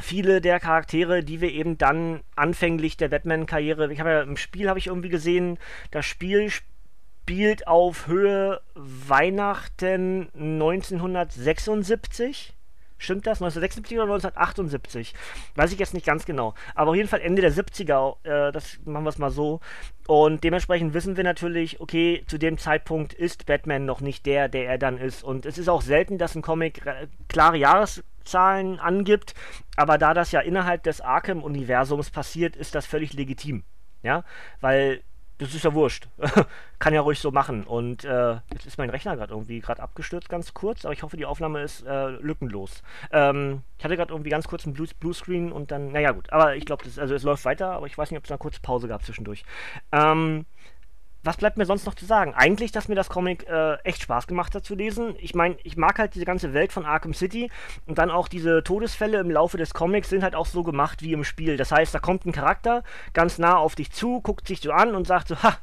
viele 0.00 0.40
der 0.40 0.58
Charaktere, 0.58 1.22
die 1.22 1.40
wir 1.40 1.52
eben 1.52 1.78
dann 1.78 2.22
anfänglich 2.34 2.96
der 2.96 3.08
Batman-Karriere, 3.08 3.92
ich 3.92 4.00
habe 4.00 4.10
ja 4.10 4.22
im 4.22 4.36
Spiel 4.36 4.68
habe 4.68 4.78
ich 4.78 4.88
irgendwie 4.88 5.10
gesehen, 5.10 5.58
das 5.90 6.06
Spiel 6.06 6.50
spielt 6.50 7.68
auf 7.68 8.06
Höhe 8.06 8.60
Weihnachten 8.74 10.28
1976. 10.34 12.55
Stimmt 12.98 13.26
das? 13.26 13.42
1976 13.42 13.98
oder 13.98 14.04
1978? 14.04 15.14
Weiß 15.54 15.72
ich 15.72 15.78
jetzt 15.78 15.94
nicht 15.94 16.06
ganz 16.06 16.24
genau. 16.24 16.54
Aber 16.74 16.90
auf 16.90 16.96
jeden 16.96 17.08
Fall 17.08 17.20
Ende 17.20 17.42
der 17.42 17.52
70er, 17.52 18.16
äh, 18.24 18.52
das 18.52 18.78
machen 18.84 19.04
wir 19.04 19.10
es 19.10 19.18
mal 19.18 19.30
so. 19.30 19.60
Und 20.06 20.44
dementsprechend 20.44 20.94
wissen 20.94 21.16
wir 21.16 21.24
natürlich, 21.24 21.80
okay, 21.80 22.24
zu 22.26 22.38
dem 22.38 22.58
Zeitpunkt 22.58 23.12
ist 23.12 23.46
Batman 23.46 23.84
noch 23.84 24.00
nicht 24.00 24.24
der, 24.24 24.48
der 24.48 24.68
er 24.68 24.78
dann 24.78 24.98
ist. 24.98 25.24
Und 25.24 25.44
es 25.44 25.58
ist 25.58 25.68
auch 25.68 25.82
selten, 25.82 26.16
dass 26.16 26.34
ein 26.34 26.42
Comic 26.42 26.82
klare 27.28 27.58
Jahreszahlen 27.58 28.78
angibt. 28.78 29.34
Aber 29.76 29.98
da 29.98 30.14
das 30.14 30.32
ja 30.32 30.40
innerhalb 30.40 30.82
des 30.84 31.00
Arkham-Universums 31.00 32.10
passiert, 32.10 32.56
ist 32.56 32.74
das 32.74 32.86
völlig 32.86 33.12
legitim. 33.12 33.64
Ja, 34.02 34.24
weil 34.60 35.02
das 35.38 35.54
ist 35.54 35.64
ja 35.64 35.74
wurscht. 35.74 36.08
Kann 36.78 36.94
ja 36.94 37.00
ruhig 37.00 37.18
so 37.18 37.30
machen. 37.30 37.64
Und 37.64 38.04
äh, 38.04 38.34
jetzt 38.52 38.66
ist 38.66 38.78
mein 38.78 38.90
Rechner 38.90 39.16
gerade 39.16 39.32
irgendwie 39.32 39.60
gerade 39.60 39.82
abgestürzt, 39.82 40.28
ganz 40.28 40.54
kurz, 40.54 40.84
aber 40.84 40.94
ich 40.94 41.02
hoffe, 41.02 41.16
die 41.16 41.26
Aufnahme 41.26 41.62
ist 41.62 41.84
äh, 41.86 42.08
lückenlos. 42.08 42.82
Ähm, 43.12 43.62
ich 43.78 43.84
hatte 43.84 43.96
gerade 43.96 44.12
irgendwie 44.12 44.30
ganz 44.30 44.48
kurz 44.48 44.64
einen 44.64 44.74
Blue 44.74 44.88
Bluescreen 44.98 45.52
und 45.52 45.70
dann, 45.70 45.92
naja 45.92 46.12
gut, 46.12 46.32
aber 46.32 46.56
ich 46.56 46.64
glaube, 46.64 46.84
also 46.96 47.14
es 47.14 47.22
läuft 47.22 47.44
weiter, 47.44 47.72
aber 47.72 47.86
ich 47.86 47.96
weiß 47.96 48.10
nicht, 48.10 48.18
ob 48.18 48.24
es 48.24 48.30
eine 48.30 48.38
kurze 48.38 48.60
Pause 48.60 48.88
gab 48.88 49.04
zwischendurch. 49.04 49.44
Ähm, 49.92 50.46
was 51.26 51.36
bleibt 51.36 51.56
mir 51.56 51.66
sonst 51.66 51.84
noch 51.86 51.94
zu 51.94 52.06
sagen? 52.06 52.34
Eigentlich, 52.34 52.72
dass 52.72 52.88
mir 52.88 52.94
das 52.94 53.08
Comic 53.08 53.48
äh, 53.48 53.74
echt 53.82 54.02
Spaß 54.02 54.26
gemacht 54.26 54.54
hat 54.54 54.64
zu 54.64 54.74
lesen. 54.74 55.14
Ich 55.18 55.34
meine, 55.34 55.56
ich 55.64 55.76
mag 55.76 55.98
halt 55.98 56.14
diese 56.14 56.24
ganze 56.24 56.54
Welt 56.54 56.72
von 56.72 56.86
Arkham 56.86 57.14
City 57.14 57.50
und 57.86 57.98
dann 57.98 58.10
auch 58.10 58.28
diese 58.28 58.62
Todesfälle 58.62 59.18
im 59.18 59.30
Laufe 59.30 59.58
des 59.58 59.74
Comics 59.74 60.08
sind 60.08 60.22
halt 60.22 60.34
auch 60.34 60.46
so 60.46 60.62
gemacht 60.62 61.02
wie 61.02 61.12
im 61.12 61.24
Spiel. 61.24 61.56
Das 61.56 61.72
heißt, 61.72 61.94
da 61.94 61.98
kommt 61.98 62.24
ein 62.24 62.32
Charakter 62.32 62.82
ganz 63.12 63.38
nah 63.38 63.56
auf 63.56 63.74
dich 63.74 63.90
zu, 63.90 64.20
guckt 64.20 64.46
sich 64.46 64.60
so 64.60 64.70
an 64.72 64.94
und 64.94 65.06
sagt 65.06 65.28
so, 65.28 65.42
ha, 65.42 65.58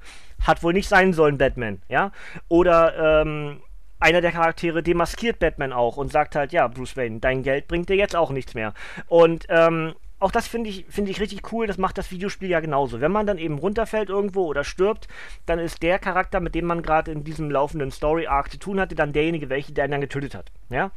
hat 0.46 0.64
wohl 0.64 0.74
nicht 0.74 0.90
sein 0.90 1.14
sollen, 1.14 1.38
Batman, 1.38 1.82
ja? 1.88 2.12
Oder, 2.50 3.22
ähm, 3.22 3.62
einer 4.04 4.20
der 4.20 4.34
Charaktere 4.34 4.84
demaskiert 4.84 5.40
Batman 5.40 5.72
auch 5.72 5.96
und 5.96 6.12
sagt 6.12 6.36
halt, 6.36 6.52
ja, 6.52 6.68
Bruce 6.68 6.98
Wayne, 6.98 7.22
dein 7.22 7.42
Geld 7.42 7.70
bringt 7.70 7.88
dir 7.88 7.96
jetzt 7.96 8.18
auch 8.18 8.32
nichts 8.32 8.54
mehr. 8.54 8.74
Und 9.08 9.46
ähm, 9.48 9.94
auch 10.24 10.32
das 10.32 10.48
finde 10.48 10.70
ich, 10.70 10.86
find 10.90 11.10
ich 11.10 11.20
richtig 11.20 11.52
cool. 11.52 11.68
Das 11.68 11.78
macht 11.78 11.98
das 11.98 12.12
Videospiel 12.12 12.50
ja 12.50 12.60
genauso. 12.60 13.02
Wenn 13.02 13.12
man 13.12 13.28
dann 13.28 13.38
eben 13.38 13.58
runterfällt 13.58 14.10
irgendwo 14.10 14.46
oder 14.46 14.64
stirbt, 14.64 15.08
dann 15.46 15.60
ist 15.60 15.84
der 15.84 16.00
Charakter, 16.00 16.40
mit 16.40 16.56
dem 16.56 16.66
man 16.66 16.82
gerade 16.82 17.12
in 17.12 17.24
diesem 17.24 17.52
laufenden 17.52 17.92
Story-Arc 17.92 18.52
zu 18.52 18.58
tun 18.58 18.80
hatte, 18.80 18.96
dann 18.96 19.14
derjenige, 19.14 19.50
welche 19.50 19.74
der 19.74 19.88
dann 19.88 20.02
getötet 20.02 20.36
hat. 20.36 20.52
Ja? 20.70 20.92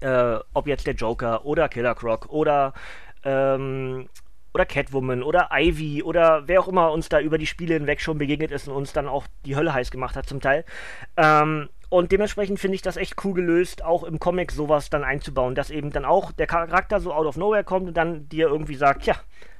Äh, 0.00 0.40
ob 0.52 0.66
jetzt 0.66 0.86
der 0.86 0.94
Joker 0.94 1.46
oder 1.46 1.68
Killer 1.68 1.94
Croc 1.94 2.26
oder 2.28 2.74
ähm, 3.24 4.08
oder 4.52 4.64
Catwoman 4.64 5.22
oder 5.22 5.50
Ivy 5.52 6.02
oder 6.02 6.48
wer 6.48 6.60
auch 6.60 6.68
immer 6.68 6.90
uns 6.90 7.10
da 7.10 7.20
über 7.20 7.36
die 7.36 7.46
Spiele 7.46 7.74
hinweg 7.74 8.00
schon 8.00 8.16
begegnet 8.16 8.50
ist 8.50 8.68
und 8.68 8.74
uns 8.74 8.92
dann 8.94 9.06
auch 9.06 9.26
die 9.44 9.54
Hölle 9.54 9.74
heiß 9.74 9.90
gemacht 9.90 10.16
hat 10.16 10.26
zum 10.26 10.40
Teil. 10.40 10.64
Ähm, 11.18 11.68
und 11.88 12.12
dementsprechend 12.12 12.58
finde 12.58 12.74
ich 12.74 12.82
das 12.82 12.96
echt 12.96 13.24
cool 13.24 13.34
gelöst, 13.34 13.84
auch 13.84 14.04
im 14.04 14.18
Comic 14.18 14.52
sowas 14.52 14.90
dann 14.90 15.04
einzubauen, 15.04 15.54
dass 15.54 15.70
eben 15.70 15.90
dann 15.90 16.04
auch 16.04 16.32
der 16.32 16.46
Charakter 16.46 17.00
so 17.00 17.12
out 17.12 17.26
of 17.26 17.36
nowhere 17.36 17.64
kommt 17.64 17.88
und 17.88 17.96
dann 17.96 18.28
dir 18.28 18.48
irgendwie 18.48 18.74
sagt, 18.74 19.04
ja, 19.04 19.16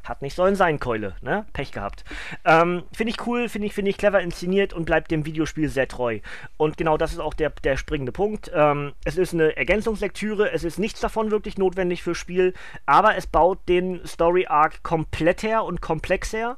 hat 0.09 0.23
nicht 0.23 0.35
sollen 0.35 0.54
sein, 0.54 0.78
Keule, 0.78 1.16
ne? 1.21 1.47
Pech 1.52 1.73
gehabt. 1.73 2.04
Ähm, 2.45 2.85
finde 2.92 3.11
ich 3.11 3.26
cool, 3.26 3.49
finde 3.49 3.66
ich, 3.66 3.75
finde 3.75 3.90
ich 3.90 3.99
clever 3.99 4.21
inszeniert 4.21 4.73
und 4.73 4.85
bleibt 4.85 5.11
dem 5.11 5.26
Videospiel 5.26 5.68
sehr 5.68 5.88
treu. 5.88 6.21
Und 6.56 6.76
genau 6.76 6.97
das 6.97 7.12
ist 7.12 7.18
auch 7.18 7.35
der, 7.35 7.50
der 7.50 7.76
springende 7.76 8.12
Punkt. 8.12 8.50
Ähm, 8.54 8.92
es 9.04 9.16
ist 9.16 9.35
eine 9.35 9.56
Ergänzungslektüre, 9.56 10.52
es 10.52 10.64
ist 10.64 10.78
nichts 10.78 11.00
davon 11.00 11.30
wirklich 11.30 11.59
notwendig 11.59 12.02
fürs 12.02 12.18
Spiel, 12.18 12.54
aber 12.87 13.16
es 13.16 13.26
baut 13.26 13.59
den 13.68 14.04
Story 14.06 14.47
Arc 14.47 14.83
komplett 14.83 15.42
her 15.42 15.64
und 15.64 15.80
komplex 15.80 16.33
her 16.33 16.56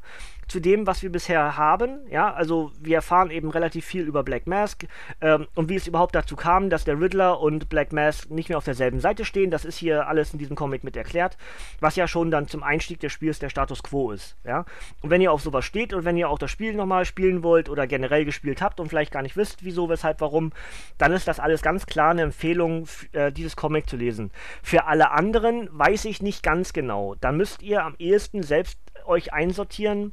zu 0.49 0.61
dem, 0.61 0.87
was 0.87 1.03
wir 1.03 1.13
bisher 1.13 1.57
haben. 1.57 2.01
Ja, 2.11 2.33
also 2.33 2.73
wir 2.81 2.97
erfahren 2.97 3.31
eben 3.31 3.51
relativ 3.51 3.85
viel 3.85 4.03
über 4.03 4.23
Black 4.23 4.47
Mask 4.47 4.87
ähm, 5.21 5.47
und 5.55 5.69
wie 5.69 5.77
es 5.77 5.87
überhaupt 5.87 6.15
dazu 6.15 6.37
kam, 6.37 6.71
dass 6.71 6.85
der 6.85 7.01
Riddler 7.01 7.41
und 7.41 7.69
Black 7.69 7.93
Mask 7.93 8.31
nicht 8.31 8.49
mehr 8.49 8.59
auf 8.59 8.65
derselben 8.65 9.01
Seite 9.01 9.25
stehen. 9.25 9.51
Das 9.51 9.65
ist 9.65 9.77
hier 9.77 10.09
alles 10.09 10.33
in 10.33 10.39
diesem 10.39 10.57
Comic 10.57 10.85
mit 10.85 10.97
erklärt, 10.97 11.37
was 11.81 11.97
ja 11.97 12.09
schon 12.09 12.31
dann 12.31 12.49
zum 12.49 12.63
Einstieg 12.63 13.01
des 13.01 13.13
Spiels 13.13 13.39
der 13.39 13.51
Status 13.51 13.83
Quo 13.83 14.11
ist. 14.11 14.37
Ja, 14.45 14.65
und 15.03 15.11
wenn 15.11 15.21
ihr 15.21 15.33
auf 15.33 15.43
sowas 15.43 15.65
steht 15.65 15.93
und 15.93 16.05
wenn 16.05 16.17
ihr 16.17 16.29
auch 16.29 16.39
das 16.39 16.51
Spiel 16.51 16.75
nochmal 16.75 17.05
spielen 17.05 17.43
wollt 17.43 17.69
oder 17.69 17.87
generell 17.87 18.25
gespielt 18.25 18.63
habt 18.63 18.81
und 18.81 18.89
vielleicht 18.89 19.13
gar 19.13 19.23
nicht 19.23 19.37
wisst, 19.37 19.65
wieso, 19.65 19.89
weshalb, 19.89 20.21
warum, 20.21 20.53
dann 20.97 21.13
ist 21.13 21.29
das 21.29 21.41
alles 21.41 21.63
ganz 21.63 21.87
klar 21.87 22.11
eine 22.11 22.23
Empfehlung, 22.23 22.87
äh, 23.13 23.31
dieses 23.33 23.57
Comic 23.57 23.89
zu 23.89 23.97
lesen. 23.97 24.31
Für 24.63 24.87
alle 24.87 25.11
anderen 25.11 25.69
weiß 25.73 26.07
ich 26.07 26.23
nicht 26.23 26.43
ganz 26.43 26.73
genau. 26.73 27.15
Da 27.21 27.33
müsst 27.33 27.63
ihr 27.63 27.85
am 27.85 27.95
ehesten 27.99 28.43
selbst 28.43 28.79
euch 29.05 29.33
einsortieren. 29.33 30.13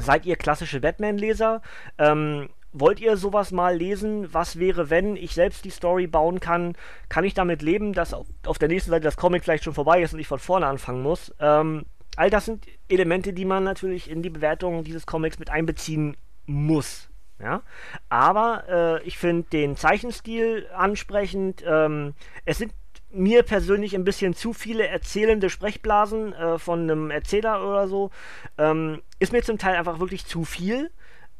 Seid 0.00 0.26
ihr 0.26 0.36
klassische 0.36 0.80
Batman-Leser? 0.80 1.60
Ähm, 1.98 2.48
wollt 2.72 3.00
ihr 3.00 3.16
sowas 3.16 3.50
mal 3.50 3.76
lesen? 3.76 4.32
Was 4.32 4.58
wäre, 4.58 4.90
wenn 4.90 5.16
ich 5.16 5.34
selbst 5.34 5.64
die 5.64 5.70
Story 5.70 6.06
bauen 6.06 6.38
kann? 6.40 6.76
Kann 7.08 7.24
ich 7.24 7.34
damit 7.34 7.62
leben, 7.62 7.92
dass 7.92 8.14
auf, 8.14 8.58
der 8.58 8.68
nächsten 8.68 8.90
Seite 8.90 9.04
das 9.04 9.16
Comic 9.16 9.42
vielleicht 9.42 9.64
schon 9.64 9.74
vorbei 9.74 10.02
ist 10.02 10.12
und 10.12 10.20
ich 10.20 10.28
von 10.28 10.38
vorne 10.38 10.66
anfangen 10.66 11.02
muss? 11.02 11.34
Ähm, 11.40 11.86
all 12.16 12.30
das 12.30 12.44
sind 12.44 12.66
Elemente, 12.88 13.32
die 13.32 13.44
man 13.44 13.64
natürlich 13.64 14.10
in 14.10 14.22
die 14.22 14.30
Bewertung 14.30 14.84
dieses 14.84 15.06
Comics 15.06 15.38
mit 15.38 15.50
einbeziehen 15.50 16.16
muss. 16.46 17.08
Ja? 17.40 17.62
Aber 18.08 18.64
äh, 18.68 19.02
ich 19.04 19.18
finde 19.18 19.48
den 19.50 19.76
Zeichenstil 19.76 20.66
ansprechend. 20.74 21.64
Ähm, 21.66 22.14
es 22.44 22.58
sind 22.58 22.72
mir 23.10 23.42
persönlich 23.42 23.94
ein 23.94 24.04
bisschen 24.04 24.34
zu 24.34 24.52
viele 24.52 24.86
erzählende 24.86 25.50
Sprechblasen 25.50 26.32
äh, 26.32 26.58
von 26.58 26.82
einem 26.82 27.10
Erzähler 27.10 27.66
oder 27.66 27.88
so. 27.88 28.10
Ähm, 28.58 29.02
ist 29.18 29.32
mir 29.32 29.42
zum 29.42 29.58
Teil 29.58 29.76
einfach 29.76 29.98
wirklich 30.00 30.26
zu 30.26 30.44
viel. 30.44 30.90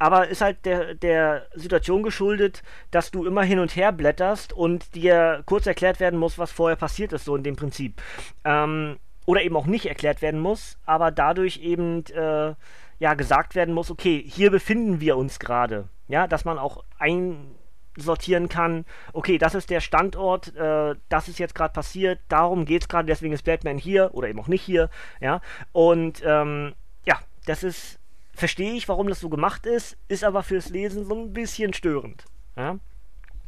Aber 0.01 0.29
ist 0.29 0.39
halt 0.39 0.65
der, 0.65 0.95
der 0.95 1.47
Situation 1.55 2.03
geschuldet, 2.03 2.63
dass 2.89 3.11
du 3.11 3.25
immer 3.25 3.43
hin 3.43 3.59
und 3.59 3.75
her 3.75 3.91
blätterst 3.91 4.53
und 4.53 4.95
dir 4.95 5.43
kurz 5.45 5.67
erklärt 5.67 5.99
werden 5.99 6.17
muss, 6.17 6.37
was 6.37 6.53
vorher 6.53 6.77
passiert 6.77 7.11
ist, 7.11 7.25
so 7.25 7.35
in 7.35 7.43
dem 7.43 7.57
Prinzip. 7.57 8.01
Ähm, 8.45 8.97
oder 9.25 9.43
eben 9.43 9.57
auch 9.57 9.65
nicht 9.65 9.85
erklärt 9.87 10.21
werden 10.21 10.39
muss, 10.39 10.77
aber 10.85 11.11
dadurch 11.11 11.57
eben 11.57 12.05
äh, 12.05 12.55
ja 12.99 13.13
gesagt 13.13 13.55
werden 13.55 13.75
muss, 13.75 13.91
okay, 13.91 14.23
hier 14.25 14.51
befinden 14.51 15.01
wir 15.01 15.17
uns 15.17 15.37
gerade. 15.37 15.89
Ja, 16.07 16.27
dass 16.27 16.45
man 16.45 16.57
auch 16.57 16.83
ein 16.97 17.53
sortieren 17.97 18.49
kann, 18.49 18.85
okay, 19.13 19.37
das 19.37 19.55
ist 19.55 19.69
der 19.69 19.81
Standort, 19.81 20.55
äh, 20.55 20.95
das 21.09 21.27
ist 21.27 21.39
jetzt 21.39 21.55
gerade 21.55 21.73
passiert, 21.73 22.19
darum 22.29 22.65
geht 22.65 22.83
es 22.83 22.87
gerade, 22.87 23.07
deswegen 23.07 23.33
ist 23.33 23.43
Batman 23.43 23.77
hier 23.77 24.13
oder 24.13 24.29
eben 24.29 24.39
auch 24.39 24.47
nicht 24.47 24.61
hier, 24.61 24.89
ja. 25.19 25.41
Und 25.71 26.21
ähm, 26.25 26.73
ja, 27.05 27.19
das 27.45 27.63
ist, 27.63 27.99
verstehe 28.33 28.73
ich, 28.73 28.87
warum 28.87 29.07
das 29.07 29.19
so 29.19 29.29
gemacht 29.29 29.65
ist, 29.65 29.97
ist 30.07 30.23
aber 30.23 30.43
fürs 30.43 30.69
Lesen 30.69 31.05
so 31.05 31.15
ein 31.15 31.33
bisschen 31.33 31.73
störend, 31.73 32.25
ja. 32.55 32.77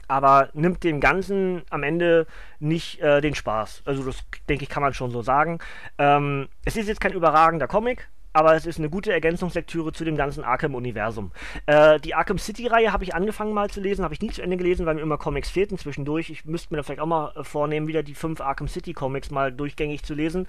Aber 0.07 0.50
nimmt 0.53 0.83
dem 0.83 1.00
Ganzen 1.00 1.62
am 1.69 1.83
Ende 1.83 2.27
nicht 2.60 3.00
äh, 3.00 3.21
den 3.21 3.33
Spaß. 3.33 3.83
Also 3.86 4.03
das, 4.03 4.17
denke 4.50 4.63
ich, 4.63 4.69
kann 4.69 4.83
man 4.83 4.93
schon 4.93 5.10
so 5.10 5.21
sagen. 5.21 5.60
Ähm, 5.98 6.50
es 6.65 6.75
ist 6.75 6.89
jetzt 6.89 7.00
kein 7.00 7.13
überragender 7.13 7.69
Comic, 7.69 8.10
aber 8.33 8.55
es 8.55 8.65
ist 8.65 8.79
eine 8.79 8.89
gute 8.89 9.11
Ergänzungslektüre 9.11 9.91
zu 9.91 10.05
dem 10.05 10.15
ganzen 10.15 10.43
Arkham-Universum. 10.43 11.31
Äh, 11.65 12.00
die 12.00 12.15
Arkham 12.15 12.38
City-Reihe 12.38 12.93
habe 12.93 13.03
ich 13.03 13.13
angefangen 13.13 13.53
mal 13.53 13.69
zu 13.69 13.81
lesen, 13.81 14.03
habe 14.03 14.13
ich 14.13 14.21
nie 14.21 14.31
zu 14.31 14.41
Ende 14.41 14.57
gelesen, 14.57 14.85
weil 14.85 14.95
mir 14.95 15.01
immer 15.01 15.17
Comics 15.17 15.50
fehlten 15.50 15.77
zwischendurch. 15.77 16.29
Ich 16.29 16.45
müsste 16.45 16.73
mir 16.73 16.77
da 16.77 16.83
vielleicht 16.83 17.01
auch 17.01 17.07
mal 17.07 17.33
äh, 17.35 17.43
vornehmen, 17.43 17.88
wieder 17.88 18.03
die 18.03 18.15
fünf 18.15 18.41
Arkham 18.41 18.67
City-Comics 18.67 19.31
mal 19.31 19.51
durchgängig 19.51 20.03
zu 20.03 20.13
lesen, 20.13 20.47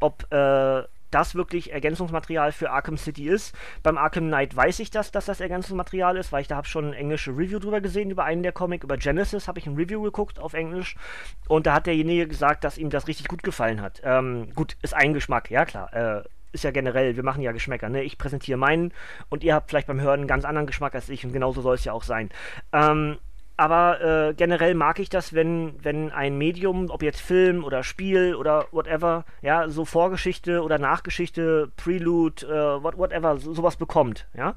ob 0.00 0.30
äh, 0.32 0.84
das 1.14 1.36
wirklich 1.36 1.72
Ergänzungsmaterial 1.72 2.50
für 2.50 2.70
Arkham 2.70 2.96
City 2.96 3.28
ist. 3.28 3.54
Beim 3.84 3.96
Arkham 3.96 4.26
Knight 4.26 4.56
weiß 4.56 4.80
ich 4.80 4.90
das, 4.90 5.12
dass 5.12 5.26
das 5.26 5.40
Ergänzungsmaterial 5.40 6.16
ist, 6.16 6.32
weil 6.32 6.42
ich 6.42 6.48
da 6.48 6.56
habe 6.56 6.66
schon 6.66 6.86
ein 6.86 6.92
englische 6.92 7.30
Review 7.30 7.60
drüber 7.60 7.80
gesehen, 7.80 8.10
über 8.10 8.24
einen 8.24 8.42
der 8.42 8.52
Comic, 8.52 8.82
über 8.82 8.96
Genesis 8.96 9.46
habe 9.46 9.60
ich 9.60 9.66
ein 9.66 9.76
Review 9.76 10.02
geguckt 10.02 10.40
auf 10.40 10.54
Englisch 10.54 10.96
und 11.46 11.66
da 11.66 11.74
hat 11.74 11.86
derjenige 11.86 12.26
gesagt, 12.26 12.64
dass 12.64 12.78
ihm 12.78 12.90
das 12.90 13.06
richtig 13.06 13.28
gut 13.28 13.44
gefallen 13.44 13.80
hat. 13.80 14.00
Ähm, 14.02 14.52
gut, 14.54 14.76
ist 14.82 14.94
ein 14.94 15.14
Geschmack, 15.14 15.50
ja 15.50 15.64
klar. 15.64 15.92
Äh, 15.94 16.24
ist 16.54 16.64
ja 16.64 16.70
generell, 16.70 17.16
wir 17.16 17.22
machen 17.22 17.42
ja 17.42 17.52
Geschmäcker, 17.52 17.88
ne? 17.88 18.02
Ich 18.02 18.16
präsentiere 18.16 18.58
meinen 18.58 18.92
und 19.28 19.44
ihr 19.44 19.54
habt 19.54 19.70
vielleicht 19.70 19.88
beim 19.88 20.00
Hören 20.00 20.20
einen 20.20 20.28
ganz 20.28 20.44
anderen 20.44 20.66
Geschmack 20.66 20.94
als 20.94 21.08
ich 21.08 21.24
und 21.24 21.32
genauso 21.32 21.60
soll 21.60 21.74
es 21.74 21.84
ja 21.84 21.92
auch 21.92 22.04
sein. 22.04 22.30
Ähm, 22.72 23.18
aber 23.56 24.00
äh, 24.00 24.34
generell 24.34 24.74
mag 24.74 24.98
ich 24.98 25.08
das, 25.08 25.32
wenn, 25.32 25.74
wenn 25.82 26.10
ein 26.10 26.36
Medium, 26.36 26.90
ob 26.90 27.02
jetzt 27.02 27.20
Film 27.20 27.62
oder 27.62 27.84
Spiel 27.84 28.34
oder 28.34 28.66
whatever, 28.72 29.24
ja, 29.42 29.68
so 29.68 29.84
Vorgeschichte 29.84 30.62
oder 30.62 30.78
Nachgeschichte, 30.78 31.70
Prelude, 31.76 32.46
äh, 32.46 32.82
what, 32.82 32.98
whatever, 32.98 33.38
so, 33.38 33.54
sowas 33.54 33.76
bekommt, 33.76 34.26
ja. 34.36 34.56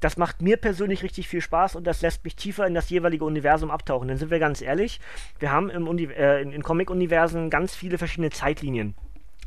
Das 0.00 0.16
macht 0.16 0.40
mir 0.40 0.56
persönlich 0.56 1.02
richtig 1.02 1.28
viel 1.28 1.42
Spaß 1.42 1.76
und 1.76 1.86
das 1.86 2.00
lässt 2.00 2.24
mich 2.24 2.34
tiefer 2.34 2.66
in 2.66 2.72
das 2.72 2.88
jeweilige 2.88 3.26
Universum 3.26 3.70
abtauchen. 3.70 4.08
Denn 4.08 4.16
sind 4.16 4.30
wir 4.30 4.38
ganz 4.38 4.62
ehrlich, 4.62 4.98
wir 5.38 5.52
haben 5.52 5.68
im 5.68 5.86
Uni 5.86 6.04
äh, 6.04 6.40
in, 6.40 6.52
in 6.52 6.62
Comic-Universen 6.62 7.50
ganz 7.50 7.74
viele 7.74 7.98
verschiedene 7.98 8.30
Zeitlinien. 8.30 8.94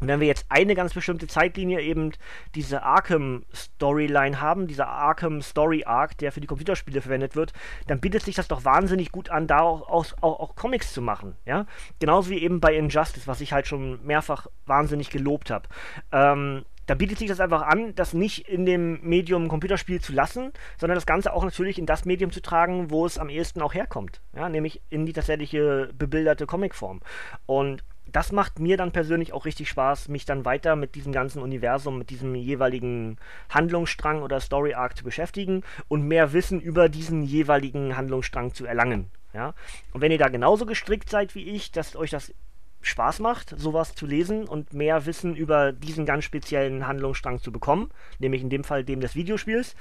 Und 0.04 0.10
wenn 0.10 0.20
wir 0.20 0.28
jetzt 0.28 0.46
eine 0.50 0.76
ganz 0.76 0.94
bestimmte 0.94 1.28
Zeitlinie 1.28 1.80
eben 1.80 2.12
diese 2.56 2.84
Arkham-Storyline 2.84 4.42
haben, 4.42 4.68
dieser 4.68 4.90
Arkham-Story-Arc, 4.90 6.18
der 6.18 6.34
für 6.34 6.42
die 6.42 6.48
Computerspiele 6.48 7.00
verwendet 7.00 7.38
wird, 7.38 7.54
dann 7.88 8.02
bietet 8.02 8.24
sich 8.24 8.36
das 8.36 8.50
doch 8.50 8.66
wahnsinnig 8.66 9.14
gut 9.14 9.30
an, 9.30 9.48
da 9.48 9.62
auch, 9.62 9.88
auch, 9.88 10.40
auch, 10.40 10.56
Comics 10.58 10.92
zu 10.92 11.02
machen. 11.02 11.38
Ja? 11.46 11.68
Genauso 12.00 12.32
wie 12.32 12.44
eben 12.44 12.60
bei 12.60 12.76
Injustice, 12.76 13.28
was 13.28 13.40
ich 13.40 13.54
halt 13.54 13.66
schon 13.66 14.06
mehrfach 14.06 14.48
wahnsinnig 14.66 15.10
gelobt 15.10 15.50
habe. 15.50 15.70
Ähm, 16.12 16.66
da 16.86 16.96
bietet 16.96 17.18
sich 17.18 17.30
das 17.30 17.40
einfach 17.40 17.62
an, 17.62 17.96
das 17.96 18.14
nicht 18.14 18.50
in 18.50 18.66
dem 18.66 19.00
Medium 19.04 19.48
Computerspiel 19.48 20.02
zu 20.02 20.12
lassen, 20.12 20.52
sondern 20.78 20.96
das 20.96 21.06
Ganze 21.06 21.32
auch 21.32 21.46
natürlich 21.46 21.80
in 21.80 21.86
das 21.86 22.04
Medium 22.04 22.30
zu 22.30 22.42
tragen, 22.42 22.92
wo 22.92 23.06
es 23.06 23.18
am 23.18 23.30
ehesten 23.30 23.62
auch 23.62 23.74
herkommt. 23.74 24.20
Ja, 24.36 24.50
nämlich 24.50 24.82
in 24.90 25.06
die 25.06 25.14
tatsächliche 25.14 25.92
bebilderte 25.98 26.46
Comicform. 26.46 27.00
Und 27.46 27.86
das 28.14 28.32
macht 28.32 28.60
mir 28.60 28.78
dann 28.78 28.92
persönlich 28.92 29.34
auch 29.34 29.46
richtig 29.46 29.68
Spaß, 29.70 30.08
mich 30.08 30.26
dann 30.26 30.46
weiter 30.46 30.76
mit 30.76 30.96
diesem 30.96 31.12
ganzen 31.12 31.42
Universum, 31.42 31.98
mit 31.98 32.12
diesem 32.12 32.36
jeweiligen 32.36 33.18
Handlungsstrang 33.50 34.22
oder 34.22 34.40
Story 34.40 34.76
Arc 34.76 34.96
zu 34.96 35.04
beschäftigen 35.04 35.64
und 35.88 36.08
mehr 36.08 36.32
Wissen 36.32 36.62
über 36.62 36.90
diesen 36.90 37.24
jeweiligen 37.24 37.98
Handlungsstrang 37.98 38.54
zu 38.54 38.66
erlangen. 38.66 39.10
Ja? 39.34 39.56
Und 39.92 40.02
wenn 40.02 40.12
ihr 40.12 40.20
da 40.20 40.30
genauso 40.30 40.66
gestrickt 40.66 41.10
seid 41.10 41.34
wie 41.34 41.50
ich, 41.50 41.72
dass 41.72 41.96
euch 41.96 42.12
das 42.12 42.34
Spaß 42.82 43.20
macht, 43.20 43.50
sowas 43.58 43.96
zu 43.96 44.06
lesen 44.06 44.48
und 44.48 44.74
mehr 44.74 45.06
Wissen 45.06 45.36
über 45.36 45.72
diesen 45.72 46.06
ganz 46.06 46.24
speziellen 46.24 46.86
Handlungsstrang 46.86 47.40
zu 47.40 47.52
bekommen, 47.52 47.90
nämlich 48.20 48.44
in 48.44 48.50
dem 48.50 48.64
Fall 48.64 48.84
dem 48.84 49.02
des 49.02 49.16
Videospiels, 49.16 49.76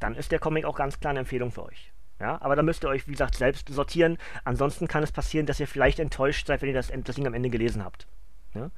dann 0.00 0.14
ist 0.14 0.32
der 0.32 0.38
Comic 0.38 0.64
auch 0.64 0.76
ganz 0.76 1.00
klar 1.00 1.10
eine 1.10 1.20
Empfehlung 1.20 1.50
für 1.50 1.64
euch. 1.64 1.93
Ja, 2.20 2.40
aber 2.40 2.56
da 2.56 2.62
müsst 2.62 2.84
ihr 2.84 2.88
euch, 2.88 3.06
wie 3.06 3.12
gesagt, 3.12 3.34
selbst 3.34 3.68
sortieren. 3.68 4.18
Ansonsten 4.44 4.88
kann 4.88 5.02
es 5.02 5.12
passieren, 5.12 5.46
dass 5.46 5.60
ihr 5.60 5.66
vielleicht 5.66 5.98
enttäuscht 5.98 6.46
seid, 6.46 6.62
wenn 6.62 6.68
ihr 6.68 6.74
das, 6.74 6.92
das 6.92 7.16
Ding 7.16 7.26
am 7.26 7.34
Ende 7.34 7.50
gelesen 7.50 7.84
habt. 7.84 8.06
Ja? 8.54 8.70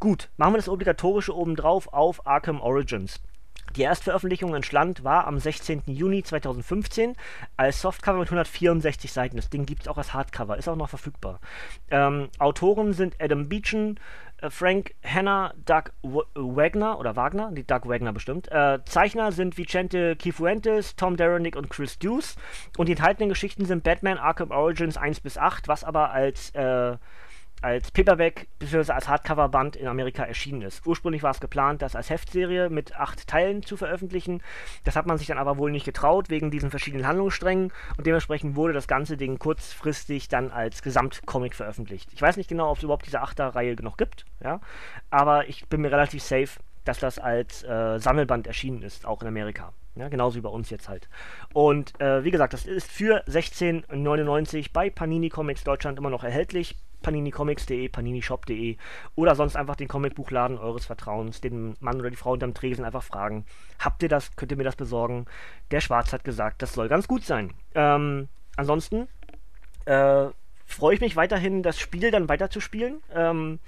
Gut, 0.00 0.28
machen 0.36 0.54
wir 0.54 0.58
das 0.58 0.68
Obligatorische 0.68 1.36
obendrauf 1.36 1.92
auf 1.92 2.26
Arkham 2.26 2.60
Origins. 2.60 3.20
Die 3.76 3.82
Erstveröffentlichung 3.82 4.54
entstand 4.54 5.04
war 5.04 5.26
am 5.26 5.38
16. 5.38 5.82
Juni 5.86 6.22
2015 6.22 7.14
als 7.56 7.80
Softcover 7.80 8.18
mit 8.18 8.28
164 8.28 9.12
Seiten. 9.12 9.36
Das 9.36 9.48
Ding 9.48 9.64
gibt 9.64 9.82
es 9.82 9.88
auch 9.88 9.98
als 9.98 10.12
Hardcover, 10.12 10.56
ist 10.56 10.68
auch 10.68 10.76
noch 10.76 10.88
verfügbar. 10.88 11.40
Ähm, 11.90 12.28
Autoren 12.38 12.92
sind 12.92 13.14
Adam 13.20 13.48
Beechen, 13.48 14.00
äh, 14.38 14.50
Frank 14.50 14.94
Hanna, 15.04 15.54
Doug 15.64 15.92
w 16.02 16.20
Wagner 16.34 16.98
oder 16.98 17.14
Wagner, 17.14 17.52
die 17.52 17.66
Doug 17.66 17.82
Wagner 17.84 18.12
bestimmt. 18.12 18.50
Äh, 18.50 18.80
Zeichner 18.84 19.30
sind 19.32 19.56
Vicente 19.56 20.16
Cifuentes, 20.20 20.96
Tom 20.96 21.16
Derenick 21.16 21.56
und 21.56 21.70
Chris 21.70 21.98
Deuce. 21.98 22.36
Und 22.76 22.86
die 22.86 22.92
enthaltenen 22.92 23.28
Geschichten 23.28 23.66
sind 23.66 23.84
Batman 23.84 24.18
Arkham 24.18 24.50
Origins 24.50 24.96
1 24.96 25.20
bis 25.20 25.38
8, 25.38 25.68
was 25.68 25.84
aber 25.84 26.10
als 26.10 26.50
äh, 26.54 26.96
als 27.62 27.90
Paperback 27.90 28.48
bzw. 28.58 28.92
als 28.92 29.08
Hardcover-Band 29.08 29.76
in 29.76 29.86
Amerika 29.86 30.24
erschienen 30.24 30.62
ist. 30.62 30.86
Ursprünglich 30.86 31.22
war 31.22 31.30
es 31.30 31.40
geplant, 31.40 31.82
das 31.82 31.96
als 31.96 32.10
Heftserie 32.10 32.70
mit 32.70 32.96
acht 32.96 33.26
Teilen 33.26 33.62
zu 33.62 33.76
veröffentlichen. 33.76 34.42
Das 34.84 34.96
hat 34.96 35.06
man 35.06 35.18
sich 35.18 35.26
dann 35.26 35.38
aber 35.38 35.58
wohl 35.58 35.70
nicht 35.70 35.84
getraut, 35.84 36.30
wegen 36.30 36.50
diesen 36.50 36.70
verschiedenen 36.70 37.06
Handlungssträngen 37.06 37.72
und 37.96 38.06
dementsprechend 38.06 38.56
wurde 38.56 38.72
das 38.72 38.88
ganze 38.88 39.16
Ding 39.16 39.38
kurzfristig 39.38 40.28
dann 40.28 40.50
als 40.50 40.82
Gesamtcomic 40.82 41.54
veröffentlicht. 41.54 42.12
Ich 42.12 42.22
weiß 42.22 42.36
nicht 42.36 42.48
genau, 42.48 42.70
ob 42.70 42.78
es 42.78 42.82
überhaupt 42.82 43.06
diese 43.06 43.20
Achter-Reihe 43.20 43.76
noch 43.82 43.96
gibt, 43.96 44.24
ja, 44.42 44.60
aber 45.10 45.48
ich 45.48 45.66
bin 45.68 45.82
mir 45.82 45.92
relativ 45.92 46.22
safe, 46.22 46.60
dass 46.84 46.98
das 46.98 47.18
als 47.18 47.62
äh, 47.62 47.98
Sammelband 47.98 48.46
erschienen 48.46 48.82
ist, 48.82 49.06
auch 49.06 49.22
in 49.22 49.28
Amerika. 49.28 49.72
Ja, 49.96 50.08
genauso 50.08 50.36
wie 50.36 50.40
bei 50.40 50.48
uns 50.48 50.70
jetzt 50.70 50.88
halt. 50.88 51.08
Und 51.52 52.00
äh, 52.00 52.24
wie 52.24 52.30
gesagt, 52.30 52.52
das 52.52 52.64
ist 52.64 52.90
für 52.90 53.24
16,99 53.26 54.70
bei 54.72 54.88
Panini 54.88 55.28
Comics 55.28 55.64
Deutschland 55.64 55.98
immer 55.98 56.10
noch 56.10 56.24
erhältlich 56.24 56.76
paninicomics.de, 57.02 57.88
paninishop.de 57.88 58.76
oder 59.14 59.34
sonst 59.34 59.56
einfach 59.56 59.76
den 59.76 59.88
Comicbuchladen 59.88 60.58
eures 60.58 60.86
Vertrauens, 60.86 61.40
den 61.40 61.74
Mann 61.80 62.00
oder 62.00 62.10
die 62.10 62.16
Frau 62.16 62.32
unterm 62.32 62.54
Tresen 62.54 62.84
einfach 62.84 63.02
fragen. 63.02 63.44
Habt 63.78 64.02
ihr 64.02 64.08
das? 64.08 64.34
Könnt 64.36 64.52
ihr 64.52 64.58
mir 64.58 64.64
das 64.64 64.76
besorgen? 64.76 65.26
Der 65.70 65.80
Schwarz 65.80 66.12
hat 66.12 66.24
gesagt, 66.24 66.62
das 66.62 66.74
soll 66.74 66.88
ganz 66.88 67.08
gut 67.08 67.24
sein. 67.24 67.52
Ähm, 67.74 68.28
ansonsten 68.56 69.08
äh, 69.86 70.26
freue 70.66 70.94
ich 70.94 71.00
mich 71.00 71.16
weiterhin, 71.16 71.62
das 71.62 71.78
Spiel 71.78 72.10
dann 72.10 72.28
weiterzuspielen. 72.28 73.02
Ähm, 73.14 73.58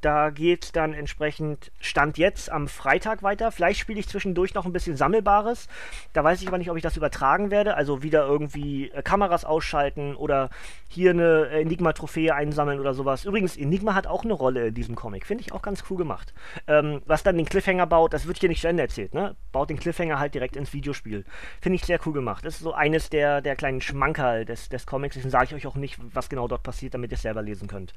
Da 0.00 0.30
geht 0.30 0.76
dann 0.76 0.94
entsprechend 0.94 1.72
Stand 1.78 2.16
jetzt 2.16 2.50
am 2.50 2.68
Freitag 2.68 3.22
weiter. 3.22 3.52
Vielleicht 3.52 3.80
spiele 3.80 4.00
ich 4.00 4.08
zwischendurch 4.08 4.54
noch 4.54 4.64
ein 4.64 4.72
bisschen 4.72 4.96
Sammelbares. 4.96 5.68
Da 6.12 6.24
weiß 6.24 6.40
ich 6.40 6.48
aber 6.48 6.58
nicht, 6.58 6.70
ob 6.70 6.76
ich 6.76 6.82
das 6.82 6.96
übertragen 6.96 7.50
werde. 7.50 7.74
Also 7.74 8.02
wieder 8.02 8.26
irgendwie 8.26 8.90
äh, 8.90 9.02
Kameras 9.02 9.44
ausschalten 9.44 10.14
oder 10.14 10.50
hier 10.88 11.10
eine 11.10 11.48
Enigma-Trophäe 11.50 12.34
einsammeln 12.34 12.80
oder 12.80 12.94
sowas. 12.94 13.24
Übrigens, 13.24 13.56
Enigma 13.56 13.94
hat 13.94 14.06
auch 14.06 14.24
eine 14.24 14.32
Rolle 14.32 14.68
in 14.68 14.74
diesem 14.74 14.96
Comic. 14.96 15.26
Finde 15.26 15.42
ich 15.42 15.52
auch 15.52 15.62
ganz 15.62 15.84
cool 15.90 15.96
gemacht. 15.96 16.32
Ähm, 16.66 17.02
was 17.06 17.22
dann 17.22 17.36
den 17.36 17.46
Cliffhanger 17.46 17.86
baut, 17.86 18.12
das 18.14 18.26
wird 18.26 18.38
hier 18.38 18.48
nicht 18.48 18.60
zu 18.60 18.68
Ende 18.68 18.82
erzählt. 18.82 19.14
Ne? 19.14 19.36
Baut 19.52 19.70
den 19.70 19.78
Cliffhanger 19.78 20.18
halt 20.18 20.34
direkt 20.34 20.56
ins 20.56 20.72
Videospiel. 20.72 21.24
Finde 21.60 21.76
ich 21.76 21.84
sehr 21.84 22.00
cool 22.06 22.12
gemacht. 22.12 22.44
Das 22.44 22.54
ist 22.54 22.60
so 22.60 22.72
eines 22.72 23.10
der, 23.10 23.40
der 23.40 23.54
kleinen 23.54 23.80
Schmankerl 23.80 24.44
des, 24.44 24.68
des 24.68 24.86
Comics. 24.86 25.14
Deswegen 25.14 25.30
sage 25.30 25.46
ich 25.46 25.54
euch 25.54 25.66
auch 25.66 25.76
nicht, 25.76 25.98
was 26.14 26.28
genau 26.28 26.48
dort 26.48 26.62
passiert, 26.62 26.94
damit 26.94 27.12
ihr 27.12 27.16
es 27.16 27.22
selber 27.22 27.42
lesen 27.42 27.68
könnt. 27.68 27.92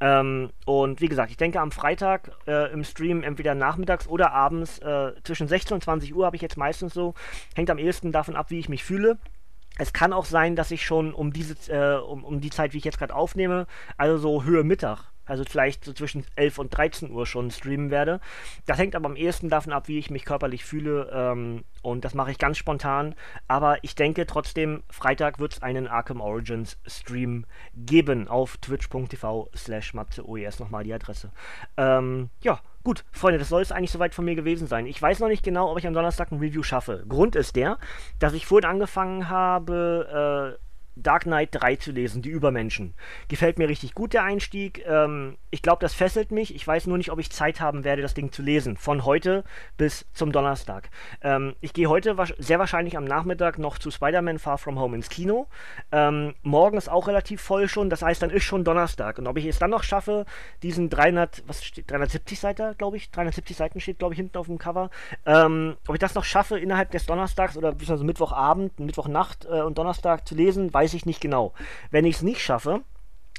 Ähm, 0.00 0.50
und 0.66 1.00
wie 1.00 1.08
gesagt, 1.08 1.30
ich 1.30 1.36
denke 1.36 1.43
am 1.52 1.70
Freitag 1.70 2.32
äh, 2.46 2.72
im 2.72 2.84
Stream 2.84 3.22
entweder 3.22 3.54
nachmittags 3.54 4.06
oder 4.06 4.32
abends 4.32 4.78
äh, 4.78 5.12
zwischen 5.22 5.48
16 5.48 5.74
und 5.74 5.84
20 5.84 6.14
Uhr 6.14 6.26
habe 6.26 6.36
ich 6.36 6.42
jetzt 6.42 6.56
meistens 6.56 6.94
so. 6.94 7.14
Hängt 7.54 7.70
am 7.70 7.78
ehesten 7.78 8.12
davon 8.12 8.36
ab, 8.36 8.50
wie 8.50 8.58
ich 8.58 8.68
mich 8.68 8.84
fühle. 8.84 9.18
Es 9.78 9.92
kann 9.92 10.12
auch 10.12 10.24
sein, 10.24 10.56
dass 10.56 10.70
ich 10.70 10.84
schon 10.84 11.12
um 11.12 11.32
diese 11.32 11.54
äh, 11.72 12.00
um, 12.00 12.24
um 12.24 12.40
die 12.40 12.50
Zeit, 12.50 12.72
wie 12.72 12.78
ich 12.78 12.84
jetzt 12.84 12.98
gerade 12.98 13.14
aufnehme, 13.14 13.66
also 13.96 14.18
so 14.18 14.44
Höhe 14.44 14.64
Mittag, 14.64 15.12
also 15.26 15.44
vielleicht 15.44 15.84
so 15.84 15.92
zwischen 15.92 16.24
11 16.36 16.58
und 16.58 16.76
13 16.76 17.10
Uhr 17.10 17.26
schon 17.26 17.50
streamen 17.50 17.90
werde. 17.90 18.20
Das 18.66 18.78
hängt 18.78 18.94
aber 18.94 19.06
am 19.06 19.16
ehesten 19.16 19.48
davon 19.48 19.72
ab, 19.72 19.88
wie 19.88 19.98
ich 19.98 20.10
mich 20.10 20.24
körperlich 20.24 20.64
fühle. 20.64 21.10
Ähm, 21.12 21.64
und 21.82 22.04
das 22.04 22.14
mache 22.14 22.30
ich 22.30 22.38
ganz 22.38 22.58
spontan. 22.58 23.14
Aber 23.48 23.82
ich 23.82 23.94
denke 23.94 24.26
trotzdem, 24.26 24.82
Freitag 24.90 25.38
wird 25.38 25.54
es 25.54 25.62
einen 25.62 25.86
Arkham 25.86 26.20
Origins 26.20 26.78
Stream 26.86 27.46
geben 27.74 28.28
auf 28.28 28.56
twitch.tv 28.58 29.50
slash 29.54 29.94
matzeoes. 29.94 30.60
Nochmal 30.60 30.84
die 30.84 30.94
Adresse. 30.94 31.30
Ähm, 31.76 32.30
ja, 32.40 32.60
gut, 32.82 33.04
Freunde, 33.12 33.38
das 33.38 33.48
soll 33.48 33.62
es 33.62 33.72
eigentlich 33.72 33.90
soweit 33.90 34.14
von 34.14 34.24
mir 34.24 34.34
gewesen 34.34 34.66
sein. 34.66 34.86
Ich 34.86 35.00
weiß 35.00 35.20
noch 35.20 35.28
nicht 35.28 35.42
genau, 35.42 35.70
ob 35.70 35.78
ich 35.78 35.86
am 35.86 35.94
Donnerstag 35.94 36.30
ein 36.30 36.38
Review 36.38 36.62
schaffe. 36.62 37.04
Grund 37.08 37.36
ist 37.36 37.56
der, 37.56 37.78
dass 38.18 38.34
ich 38.34 38.46
vorhin 38.46 38.68
angefangen 38.68 39.28
habe, 39.28 40.56
äh, 40.58 40.63
Dark 40.96 41.24
Knight 41.24 41.50
3 41.52 41.76
zu 41.76 41.92
lesen, 41.92 42.22
die 42.22 42.30
Übermenschen. 42.30 42.94
Gefällt 43.28 43.58
mir 43.58 43.68
richtig 43.68 43.94
gut 43.94 44.12
der 44.12 44.24
Einstieg. 44.24 44.84
Ähm, 44.86 45.36
ich 45.50 45.62
glaube, 45.62 45.78
das 45.80 45.94
fesselt 45.94 46.30
mich. 46.30 46.54
Ich 46.54 46.66
weiß 46.66 46.86
nur 46.86 46.98
nicht, 46.98 47.10
ob 47.10 47.18
ich 47.18 47.30
Zeit 47.30 47.60
haben 47.60 47.84
werde, 47.84 48.02
das 48.02 48.14
Ding 48.14 48.32
zu 48.32 48.42
lesen. 48.42 48.76
Von 48.76 49.04
heute 49.04 49.44
bis 49.76 50.06
zum 50.12 50.32
Donnerstag. 50.32 50.90
Ähm, 51.22 51.54
ich 51.60 51.72
gehe 51.72 51.88
heute 51.88 52.16
wa 52.16 52.26
sehr 52.38 52.58
wahrscheinlich 52.58 52.96
am 52.96 53.04
Nachmittag 53.04 53.58
noch 53.58 53.78
zu 53.78 53.90
Spider-Man 53.90 54.38
Far 54.38 54.58
From 54.58 54.78
Home 54.78 54.96
ins 54.96 55.08
Kino. 55.08 55.46
Ähm, 55.92 56.34
morgen 56.42 56.76
ist 56.76 56.88
auch 56.90 57.08
relativ 57.08 57.40
voll 57.40 57.68
schon. 57.68 57.90
Das 57.90 58.02
heißt, 58.02 58.22
dann 58.22 58.30
ist 58.30 58.44
schon 58.44 58.64
Donnerstag. 58.64 59.18
Und 59.18 59.26
ob 59.26 59.36
ich 59.36 59.46
es 59.46 59.58
dann 59.58 59.70
noch 59.70 59.82
schaffe, 59.82 60.26
diesen 60.62 60.90
300, 60.90 61.42
was 61.46 61.64
steht, 61.64 61.90
370 61.90 62.38
Seiten, 62.38 62.76
glaube 62.78 62.96
ich, 62.96 63.10
370 63.10 63.56
Seiten 63.56 63.80
steht, 63.80 63.98
glaube 63.98 64.14
ich, 64.14 64.18
hinten 64.18 64.38
auf 64.38 64.46
dem 64.46 64.58
Cover. 64.58 64.90
Ähm, 65.26 65.76
ob 65.86 65.94
ich 65.94 66.00
das 66.00 66.14
noch 66.14 66.24
schaffe, 66.24 66.58
innerhalb 66.58 66.90
des 66.90 67.06
Donnerstags 67.06 67.56
oder 67.56 67.72
beziehungsweise 67.72 68.04
Mittwochabend, 68.04 68.78
Mittwochnacht 68.78 69.44
äh, 69.46 69.60
und 69.60 69.78
Donnerstag 69.78 70.26
zu 70.26 70.34
lesen, 70.34 70.72
weiß 70.72 70.83
weiß 70.84 70.94
ich 70.94 71.06
nicht 71.06 71.20
genau. 71.20 71.54
Wenn 71.90 72.04
ich 72.04 72.16
es 72.16 72.22
nicht 72.22 72.42
schaffe, 72.42 72.82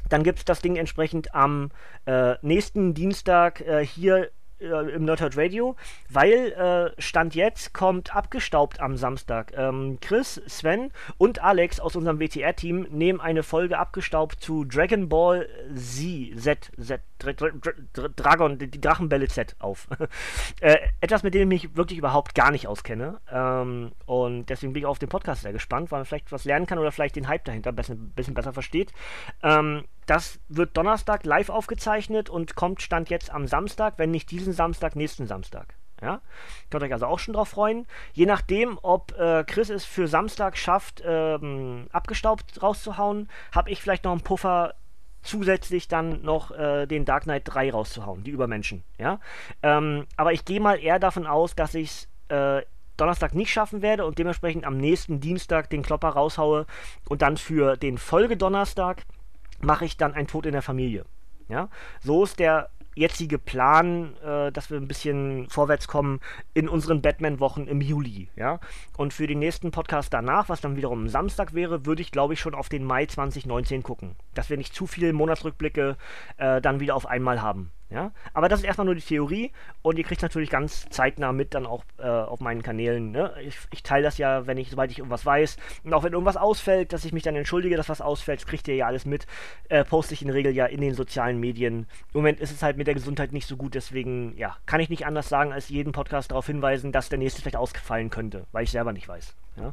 dann 0.09 0.23
gibt 0.23 0.39
es 0.39 0.45
das 0.45 0.61
Ding 0.61 0.75
entsprechend 0.75 1.35
am 1.35 1.71
äh, 2.05 2.35
nächsten 2.41 2.93
Dienstag 2.95 3.61
äh, 3.61 3.85
hier 3.85 4.31
äh, 4.65 4.95
im 4.95 5.05
Nerdhurt 5.05 5.37
Radio, 5.37 5.75
weil 6.09 6.51
äh, 6.51 7.01
Stand 7.01 7.35
jetzt 7.35 7.73
kommt 7.73 8.15
abgestaubt 8.15 8.79
am 8.81 8.97
Samstag. 8.97 9.53
Ähm, 9.55 9.99
Chris, 10.01 10.41
Sven 10.47 10.91
und 11.17 11.41
Alex 11.41 11.79
aus 11.79 11.95
unserem 11.95 12.19
WTR-Team 12.19 12.87
nehmen 12.89 13.21
eine 13.21 13.43
Folge 13.43 13.77
abgestaubt 13.77 14.41
zu 14.41 14.65
Dragon 14.65 15.07
Ball 15.09 15.47
Z, 15.75 16.35
Z, 16.41 16.71
Z, 16.79 17.01
Dra 17.19 17.33
Dra 17.33 17.49
Dra 17.93 18.07
Dragon, 18.15 18.57
die 18.57 18.81
Drachenbälle 18.81 19.27
Z 19.27 19.55
auf. 19.59 19.87
äh, 20.59 20.77
etwas, 21.01 21.23
mit 21.23 21.33
dem 21.33 21.51
ich 21.51 21.63
mich 21.63 21.77
wirklich 21.77 21.99
überhaupt 21.99 22.35
gar 22.35 22.51
nicht 22.51 22.67
auskenne. 22.67 23.19
Ähm, 23.31 23.91
und 24.05 24.49
deswegen 24.49 24.73
bin 24.73 24.81
ich 24.81 24.87
auf 24.87 24.99
den 24.99 25.09
Podcast 25.09 25.43
sehr 25.43 25.53
gespannt, 25.53 25.91
weil 25.91 25.99
man 25.99 26.05
vielleicht 26.05 26.31
was 26.31 26.45
lernen 26.45 26.65
kann 26.65 26.79
oder 26.79 26.91
vielleicht 26.91 27.15
den 27.15 27.27
Hype 27.27 27.45
dahinter 27.45 27.71
ein 27.71 27.75
bisschen, 27.75 28.09
bisschen 28.11 28.33
besser 28.33 28.53
versteht. 28.53 28.91
Ähm, 29.43 29.85
das 30.05 30.39
wird 30.49 30.77
Donnerstag 30.77 31.25
live 31.25 31.49
aufgezeichnet 31.49 32.29
und 32.29 32.55
kommt 32.55 32.81
Stand 32.81 33.09
jetzt 33.09 33.31
am 33.31 33.47
Samstag, 33.47 33.95
wenn 33.97 34.11
nicht 34.11 34.31
diesen 34.31 34.53
Samstag, 34.53 34.95
nächsten 34.95 35.27
Samstag. 35.27 35.75
Ja? 36.01 36.21
Könnt 36.69 36.83
euch 36.83 36.93
also 36.93 37.07
auch 37.07 37.19
schon 37.19 37.33
drauf 37.33 37.49
freuen. 37.49 37.87
Je 38.13 38.25
nachdem, 38.25 38.77
ob 38.81 39.17
äh, 39.17 39.43
Chris 39.45 39.69
es 39.69 39.85
für 39.85 40.07
Samstag 40.07 40.57
schafft, 40.57 41.01
ähm, 41.05 41.87
abgestaubt 41.91 42.61
rauszuhauen, 42.61 43.29
habe 43.53 43.69
ich 43.69 43.81
vielleicht 43.81 44.03
noch 44.03 44.11
einen 44.11 44.21
Puffer 44.21 44.75
zusätzlich 45.23 45.87
dann 45.87 46.21
noch 46.21 46.51
äh, 46.51 46.85
den 46.85 47.05
Dark 47.05 47.23
Knight 47.23 47.43
3 47.45 47.71
rauszuhauen, 47.71 48.23
die 48.23 48.31
Übermenschen. 48.31 48.83
Ja? 48.99 49.19
Ähm, 49.63 50.05
aber 50.17 50.33
ich 50.33 50.45
gehe 50.45 50.59
mal 50.59 50.79
eher 50.79 50.99
davon 50.99 51.25
aus, 51.25 51.55
dass 51.55 51.73
ich 51.73 51.89
es 51.89 52.07
äh, 52.29 52.63
Donnerstag 52.97 53.33
nicht 53.33 53.51
schaffen 53.51 53.81
werde 53.81 54.05
und 54.05 54.19
dementsprechend 54.19 54.65
am 54.65 54.77
nächsten 54.77 55.19
Dienstag 55.19 55.69
den 55.69 55.81
Klopper 55.81 56.09
raushaue 56.09 56.65
und 57.09 57.21
dann 57.21 57.37
für 57.37 57.75
den 57.75 57.97
Folgedonnerstag 57.97 59.03
mache 59.61 59.85
ich 59.85 59.97
dann 59.97 60.13
ein 60.13 60.27
Tod 60.27 60.45
in 60.45 60.53
der 60.53 60.61
Familie. 60.61 61.05
Ja, 61.47 61.69
so 62.01 62.23
ist 62.23 62.39
der 62.39 62.69
jetzige 62.95 63.37
Plan, 63.37 64.15
äh, 64.23 64.51
dass 64.51 64.71
wir 64.71 64.77
ein 64.77 64.87
bisschen 64.87 65.47
vorwärts 65.49 65.87
kommen 65.87 66.21
in 66.53 66.69
unseren 66.69 67.01
Batman-Wochen 67.01 67.67
im 67.67 67.81
Juli. 67.81 68.29
Ja? 68.35 68.59
Und 68.97 69.13
für 69.13 69.27
den 69.27 69.39
nächsten 69.39 69.71
Podcast 69.71 70.13
danach, 70.13 70.49
was 70.49 70.61
dann 70.61 70.77
wiederum 70.77 71.09
Samstag 71.09 71.53
wäre, 71.53 71.85
würde 71.85 72.01
ich, 72.01 72.11
glaube 72.11 72.33
ich, 72.33 72.39
schon 72.39 72.55
auf 72.55 72.69
den 72.69 72.85
Mai 72.85 73.05
2019 73.05 73.83
gucken. 73.83 74.15
Dass 74.33 74.49
wir 74.49 74.57
nicht 74.57 74.73
zu 74.73 74.87
viele 74.87 75.11
Monatsrückblicke 75.13 75.97
äh, 76.37 76.61
dann 76.61 76.79
wieder 76.79 76.95
auf 76.95 77.05
einmal 77.05 77.41
haben. 77.41 77.71
Ja? 77.89 78.11
Aber 78.33 78.49
das 78.49 78.59
ist 78.59 78.65
erstmal 78.65 78.85
nur 78.85 78.95
die 78.95 79.01
Theorie 79.01 79.51
und 79.81 79.97
ihr 79.97 80.03
kriegt 80.03 80.21
natürlich 80.21 80.49
ganz 80.49 80.87
zeitnah 80.89 81.31
mit 81.31 81.53
dann 81.53 81.65
auch 81.65 81.83
äh, 81.97 82.07
auf 82.07 82.39
meinen 82.39 82.63
Kanälen. 82.63 83.11
Ne? 83.11 83.33
Ich, 83.41 83.57
ich 83.71 83.83
teile 83.83 84.03
das 84.03 84.17
ja, 84.17 84.47
wenn 84.47 84.57
ich, 84.57 84.69
sobald 84.69 84.91
ich 84.91 84.99
irgendwas 84.99 85.25
weiß. 85.25 85.57
Und 85.83 85.93
auch 85.93 86.03
wenn 86.03 86.13
irgendwas 86.13 86.37
ausfällt, 86.37 86.93
dass 86.93 87.05
ich 87.05 87.13
mich 87.13 87.23
dann 87.23 87.35
entschuldige, 87.35 87.77
dass 87.77 87.89
was 87.89 88.01
ausfällt, 88.01 88.45
kriegt 88.47 88.67
ihr 88.67 88.75
ja 88.75 88.87
alles 88.87 89.05
mit. 89.05 89.27
Äh, 89.69 89.85
poste 89.85 90.13
ich 90.13 90.21
in 90.21 90.27
der 90.27 90.35
Regel 90.35 90.53
ja 90.53 90.65
in 90.65 90.81
den 90.81 90.95
sozialen 90.95 91.39
Medien. 91.39 91.87
Im 92.13 92.21
Moment 92.21 92.39
ist 92.39 92.51
es 92.51 92.63
halt 92.63 92.77
mit 92.77 92.87
der 92.87 92.95
Gesundheit 92.95 93.31
nicht 93.31 93.47
so 93.47 93.55
gut, 93.55 93.75
deswegen 93.75 94.35
ja, 94.37 94.57
kann 94.65 94.79
ich 94.79 94.89
nicht 94.89 95.05
anders 95.05 95.29
sagen, 95.29 95.53
als 95.53 95.69
jeden 95.69 95.91
Podcast 95.91 96.31
darauf 96.31 96.47
hinweisen, 96.47 96.91
dass 96.91 97.09
der 97.09 97.19
nächste 97.19 97.41
vielleicht 97.41 97.55
ausgefallen 97.55 98.09
könnte, 98.09 98.45
weil 98.51 98.63
ich 98.63 98.71
selber 98.71 98.93
nicht 98.93 99.07
weiß. 99.07 99.35
Ja? 99.57 99.71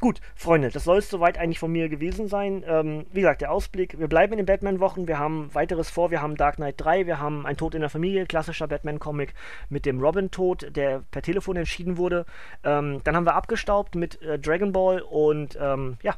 Gut, 0.00 0.20
Freunde, 0.34 0.70
das 0.70 0.84
soll 0.84 0.98
es 0.98 1.08
soweit 1.08 1.38
eigentlich 1.38 1.58
von 1.58 1.70
mir 1.70 1.88
gewesen 1.88 2.28
sein. 2.28 2.64
Ähm, 2.66 3.06
wie 3.12 3.20
gesagt, 3.20 3.40
der 3.40 3.52
Ausblick. 3.52 3.98
Wir 3.98 4.08
bleiben 4.08 4.32
in 4.32 4.38
den 4.38 4.46
Batman-Wochen. 4.46 5.06
Wir 5.06 5.18
haben 5.18 5.54
weiteres 5.54 5.90
vor. 5.90 6.10
Wir 6.10 6.22
haben 6.22 6.36
Dark 6.36 6.56
Knight 6.56 6.74
3. 6.78 7.06
Wir 7.06 7.20
haben 7.20 7.46
Ein 7.46 7.56
Tod 7.56 7.74
in 7.74 7.80
der 7.80 7.90
Familie, 7.90 8.26
klassischer 8.26 8.68
Batman-Comic 8.68 9.34
mit 9.68 9.86
dem 9.86 10.00
Robin-Tod, 10.00 10.74
der 10.74 11.02
per 11.10 11.22
Telefon 11.22 11.56
entschieden 11.56 11.96
wurde. 11.96 12.26
Ähm, 12.64 13.00
dann 13.04 13.16
haben 13.16 13.26
wir 13.26 13.34
abgestaubt 13.34 13.94
mit 13.94 14.20
äh, 14.22 14.38
Dragon 14.38 14.72
Ball 14.72 15.00
und 15.00 15.58
ähm, 15.60 15.96
ja, 16.02 16.14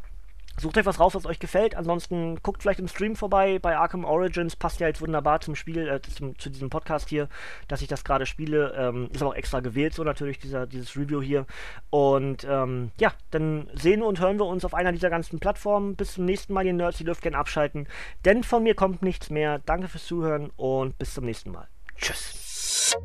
Sucht 0.59 0.77
euch 0.77 0.87
was 0.87 1.01
raus, 1.01 1.15
was 1.15 1.27
euch 1.27 1.39
gefällt. 1.39 1.75
Ansonsten 1.75 2.39
guckt 2.43 2.63
vielleicht 2.63 2.81
im 2.81 2.89
Stream 2.89 3.17
vorbei 3.17 3.59
bei 3.59 3.77
Arkham 3.77 4.05
Origins. 4.05 4.55
Passt 4.55 4.81
ja 4.81 4.87
jetzt 4.87 5.01
wunderbar 5.01 5.41
zum 5.41 5.55
Spiel, 5.55 5.89
äh, 5.89 6.01
zum, 6.03 6.39
zu 6.39 6.51
diesem 6.51 6.71
Podcast 6.71 7.09
hier, 7.09 7.29
dass 7.69 7.83
ich 7.83 7.89
das 7.89 8.05
gerade 8.05 8.27
spiele. 8.27 8.75
Ähm, 8.77 9.09
ist 9.13 9.23
aber 9.23 9.33
auch 9.33 9.37
extra 9.37 9.61
gewählt, 9.61 9.95
so 9.95 10.05
natürlich, 10.05 10.39
dieser, 10.39 10.67
dieses 10.67 10.97
Review 10.97 11.23
hier. 11.23 11.47
Und 11.91 12.47
ähm, 12.49 12.91
ja, 12.99 13.13
dann 13.31 13.69
sehen 13.75 14.03
und 14.03 14.21
hören 14.21 14.39
wir 14.39 14.47
uns 14.47 14.65
auf 14.65 14.75
einer 14.75 14.93
dieser 14.93 15.11
ganzen 15.11 15.41
Plattformen. 15.41 15.97
Bis 15.97 16.15
zum 16.15 16.27
nächsten 16.27 16.53
Mal, 16.53 16.67
ihr 16.67 16.75
Nerds. 16.75 17.01
Ihr 17.01 17.07
dürft 17.07 17.23
gerne 17.23 17.39
abschalten. 17.39 17.89
Denn 18.25 18.45
von 18.45 18.63
mir 18.63 18.75
kommt 18.75 19.03
nichts 19.03 19.31
mehr. 19.31 19.59
Danke 19.61 19.89
fürs 19.89 20.07
Zuhören 20.07 20.51
und 20.57 20.99
bis 20.99 21.15
zum 21.15 21.25
nächsten 21.25 21.51
Mal. 21.51 21.69
Tschüss. 21.97 22.97